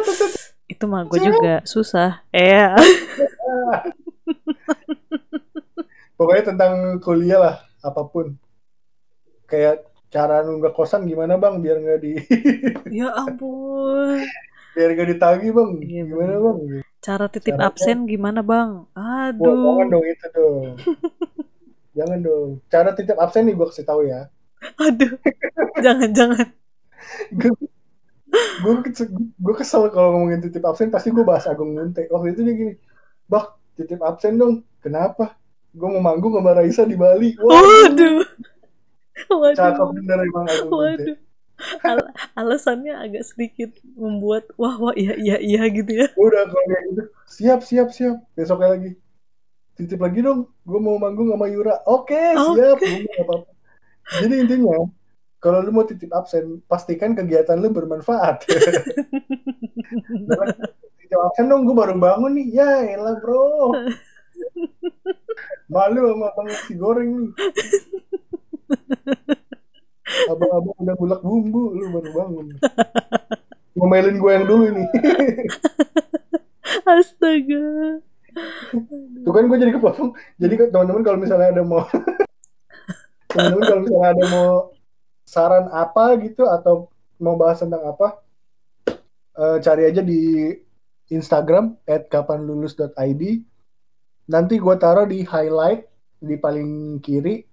itu 0.73 0.85
mah 0.88 1.05
gue 1.05 1.21
juga 1.21 1.61
susah. 1.69 2.25
Eh, 2.33 2.57
pokoknya 6.16 6.57
tentang 6.57 6.97
kuliah 7.05 7.37
lah 7.37 7.57
apa 7.85 8.01
pun. 8.09 8.33
Kayak 9.45 9.85
cara 10.09 10.40
nunggak 10.40 10.73
kosan 10.73 11.05
gimana 11.05 11.37
bang 11.37 11.61
biar 11.61 11.77
nggak 11.79 12.01
di 12.03 12.12
ya 12.90 13.14
ampun. 13.14 14.19
biar 14.75 14.90
nggak 14.97 15.09
ditagi 15.14 15.49
bang 15.55 15.71
Iya, 15.85 16.03
gimana 16.09 16.35
bang 16.40 16.59
Cara 17.01 17.27
titip 17.27 17.57
Caranya- 17.57 17.73
absen 17.73 17.99
gimana 18.05 18.41
bang? 18.41 18.85
Wah, 18.93 19.33
jangan 19.33 19.57
Aduh, 19.81 19.89
dong 19.89 20.05
itu 20.05 20.27
dong 20.31 20.65
jangan 21.99 22.19
dong 22.21 22.49
cara 22.67 22.91
titip 22.93 23.17
absen 23.17 23.43
nih 23.45 23.55
gue 23.55 23.67
kasih 23.67 23.83
tahu 23.83 24.05
ya 24.05 24.31
aduh. 24.77 25.11
Jangan, 25.81 26.11
jangan. 26.13 26.47
gue 27.33 28.75
gue 29.35 29.55
kesel 29.57 29.89
kalau 29.89 30.15
ngomongin 30.15 30.39
titip 30.41 30.63
absen 30.63 30.87
pasti 30.87 31.09
gue 31.09 31.25
bahas 31.25 31.49
Agung 31.49 31.73
Munte 31.73 32.05
waktu 32.07 32.31
itu 32.31 32.41
dia 32.41 32.55
gini 32.55 32.73
bak 33.25 33.49
titip 33.75 33.99
absen 34.01 34.37
dong 34.37 34.55
kenapa 34.79 35.35
gue 35.73 35.89
mau 35.89 35.99
manggung 35.99 36.31
sama 36.33 36.53
Raisa 36.53 36.85
di 36.85 36.95
Bali 36.95 37.35
Waduh. 37.35 38.23
cakep 39.51 39.81
Waduh. 39.81 39.89
bener 39.97 40.19
emang 40.23 40.47
Agung 40.47 40.71
Munte 40.71 41.05
Waduh. 41.09 41.17
Al- 41.85 42.12
alasannya 42.37 42.94
agak 42.96 43.25
sedikit 43.27 43.70
membuat 43.96 44.49
wah 44.57 44.77
wah 44.81 44.94
iya 44.96 45.14
iya 45.16 45.37
iya 45.38 45.62
gitu 45.68 45.92
ya. 45.92 46.09
udah 46.16 46.42
kalau 46.49 46.64
kayak 46.68 46.85
gitu 46.90 47.03
siap 47.29 47.61
siap 47.62 47.88
siap 47.92 48.16
besoknya 48.37 48.68
lagi 48.77 48.90
titip 49.77 50.01
lagi 50.01 50.20
dong 50.20 50.49
gue 50.64 50.81
mau 50.81 50.96
manggung 51.01 51.33
sama 51.33 51.49
Yura 51.49 51.81
oke 51.88 52.20
siap 52.53 52.79
gue 52.81 52.99
nggak 53.05 53.25
apa-apa 53.25 53.49
jadi 54.20 54.35
intinya 54.42 54.90
kalau 55.40 55.64
lu 55.64 55.73
mau 55.73 55.88
titip 55.88 56.12
absen, 56.12 56.61
pastikan 56.68 57.16
kegiatan 57.16 57.57
lu 57.57 57.73
bermanfaat. 57.73 58.44
titip 61.01 61.16
absen 61.16 61.49
dong, 61.49 61.64
gue 61.64 61.73
baru 61.73 61.96
bangun 61.96 62.37
nih. 62.37 62.61
Ya 62.61 62.92
elah 62.92 63.16
bro. 63.16 63.73
Malu 65.73 66.12
sama 66.12 66.29
abang 66.29 66.44
nasi 66.44 66.77
goreng 66.77 67.09
nih. 67.09 67.33
Abang-abang 70.31 70.77
udah 70.81 70.94
gulak 70.99 71.20
bumbu, 71.23 71.62
lu 71.77 71.87
baru 71.94 72.11
bangun. 72.14 72.46
Ngomelin 73.79 74.16
gue 74.18 74.31
yang 74.35 74.46
dulu 74.46 74.64
ini. 74.70 74.85
Astaga. 76.90 77.66
Tuh 79.25 79.33
kan 79.35 79.44
gue 79.46 79.59
jadi 79.59 79.73
kepotong. 79.75 80.11
Jadi 80.38 80.55
teman-teman 80.70 81.03
kalau 81.03 81.18
misalnya 81.18 81.55
ada 81.55 81.62
mau 81.62 81.87
teman-teman 83.31 83.62
kalau 83.62 83.81
misalnya 83.87 84.09
ada 84.11 84.25
mau 84.31 84.51
saran 85.23 85.66
apa 85.70 86.18
gitu 86.27 86.42
atau 86.51 86.90
mau 87.23 87.38
bahas 87.38 87.62
tentang 87.62 87.87
apa 87.87 88.18
uh, 89.38 89.57
cari 89.62 89.87
aja 89.87 90.03
di 90.03 90.51
Instagram 91.11 91.79
@kapanlulus.id 91.87 93.23
nanti 94.31 94.55
gue 94.59 94.75
taruh 94.79 95.07
di 95.07 95.23
highlight 95.23 95.87
di 96.18 96.35
paling 96.38 96.99
kiri 97.03 97.46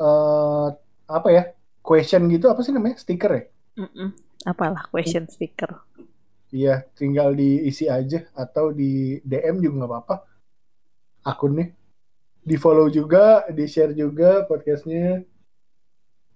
uh, 0.00 0.72
apa 1.10 1.28
ya 1.34 1.42
question 1.82 2.30
gitu 2.30 2.46
apa 2.46 2.62
sih 2.62 2.70
namanya? 2.70 2.96
Stiker 3.02 3.30
ya? 3.34 3.42
Mm 3.80 3.90
-mm. 3.90 4.08
apalah 4.46 4.88
question 4.88 5.26
stiker. 5.28 5.82
Iya 6.50 6.86
tinggal 6.98 7.34
diisi 7.36 7.86
aja 7.86 8.26
atau 8.34 8.74
di 8.74 9.18
DM 9.26 9.62
juga 9.62 9.84
nggak 9.84 9.90
apa-apa. 9.90 10.16
Akunnya. 11.26 11.74
Di 12.40 12.56
follow 12.56 12.88
juga 12.88 13.44
di 13.52 13.68
share 13.68 13.92
juga 13.92 14.48
podcastnya. 14.48 15.20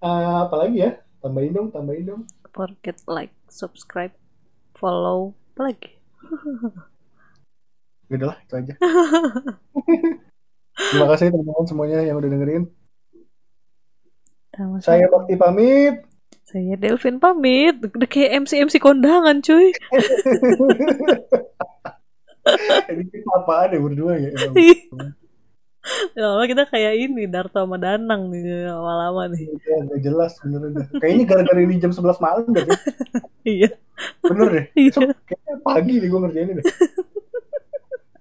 Uh, 0.04 0.44
apalagi 0.44 0.84
ya? 0.84 1.00
Tambahin 1.24 1.52
dong 1.56 1.68
tambahin 1.72 2.04
dong. 2.04 2.22
Forget 2.52 3.00
like 3.08 3.32
subscribe 3.48 4.12
follow 4.76 5.32
apa 5.56 5.72
lagi? 5.72 5.90
Udah 8.12 8.26
lah 8.34 8.38
itu 8.44 8.54
aja. 8.54 8.74
Terima 10.92 11.06
kasih 11.06 11.30
teman-teman 11.30 11.66
semuanya 11.66 11.98
yang 12.02 12.18
udah 12.18 12.30
dengerin 12.30 12.66
Sama 14.54 14.78
-sama. 14.78 14.86
saya 14.86 15.04
Bakti 15.10 15.34
pamit 15.34 15.94
saya 16.44 16.74
Delvin 16.78 17.18
pamit 17.18 17.74
udah 17.82 18.08
kayak 18.08 18.46
MC 18.46 18.62
MC 18.70 18.78
kondangan 18.78 19.42
cuy 19.42 19.74
ini 22.92 23.04
apa 23.34 23.52
ada 23.66 23.76
berdua 23.80 24.20
ya 24.20 24.30
Lama 26.16 26.48
kita 26.48 26.64
kayak 26.64 26.96
ini 26.96 27.28
Darto 27.28 27.60
sama 27.60 27.76
Danang 27.76 28.32
nih 28.32 28.72
lama-lama 28.72 29.28
nih. 29.28 29.52
Iya, 29.52 29.76
gak 29.84 30.00
jelas 30.00 30.32
bener 30.40 30.72
Kayaknya 30.96 31.24
gara-gara 31.28 31.60
ini 31.60 31.76
jam 31.76 31.92
11 31.92 32.24
malam 32.24 32.48
deh. 32.56 32.64
iya. 33.44 33.68
Bener 34.24 34.48
deh. 34.48 34.64
Iya. 34.72 34.90
So, 34.96 35.04
kayaknya 35.28 35.54
pagi 35.60 36.00
nih 36.00 36.08
gue 36.08 36.20
ngerjain 36.24 36.48
ini 36.48 36.54
deh. 36.64 36.66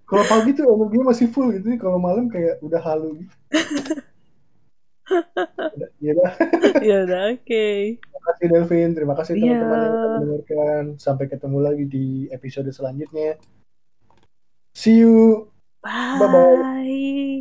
Kalau 0.04 0.24
pagi 0.28 0.50
tuh 0.60 0.68
energinya 0.76 1.06
masih 1.16 1.28
full 1.32 1.56
gitu 1.56 1.66
nih. 1.72 1.80
Kalau 1.80 1.98
malam 2.04 2.28
kayak 2.28 2.60
udah 2.60 2.82
halu 2.84 3.24
gitu. 3.24 3.34
Iya 6.00 6.12
dah. 6.16 6.32
Iya 6.86 6.98
udah, 7.08 7.22
oke. 7.36 7.66
Terima 8.00 8.22
kasih 8.28 8.46
Delvin, 8.48 8.90
terima 8.96 9.14
kasih 9.20 9.34
iya. 9.36 9.42
teman-teman 9.44 9.78
yeah. 9.78 9.84
yang 9.84 10.14
mendengarkan. 10.16 10.84
Sampai 11.00 11.26
ketemu 11.28 11.58
lagi 11.60 11.86
di 11.88 12.08
episode 12.32 12.70
selanjutnya. 12.72 13.36
See 14.74 15.04
you. 15.04 15.48
Bye. 15.84 16.20
Bye-bye. 16.20 17.36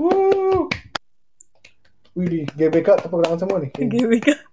Woo. 0.00 0.68
Wih, 2.16 2.48
GBK 2.56 3.06
tepuk 3.06 3.22
tangan 3.22 3.38
semua 3.38 3.62
nih. 3.62 3.70
GBK. 3.76 4.49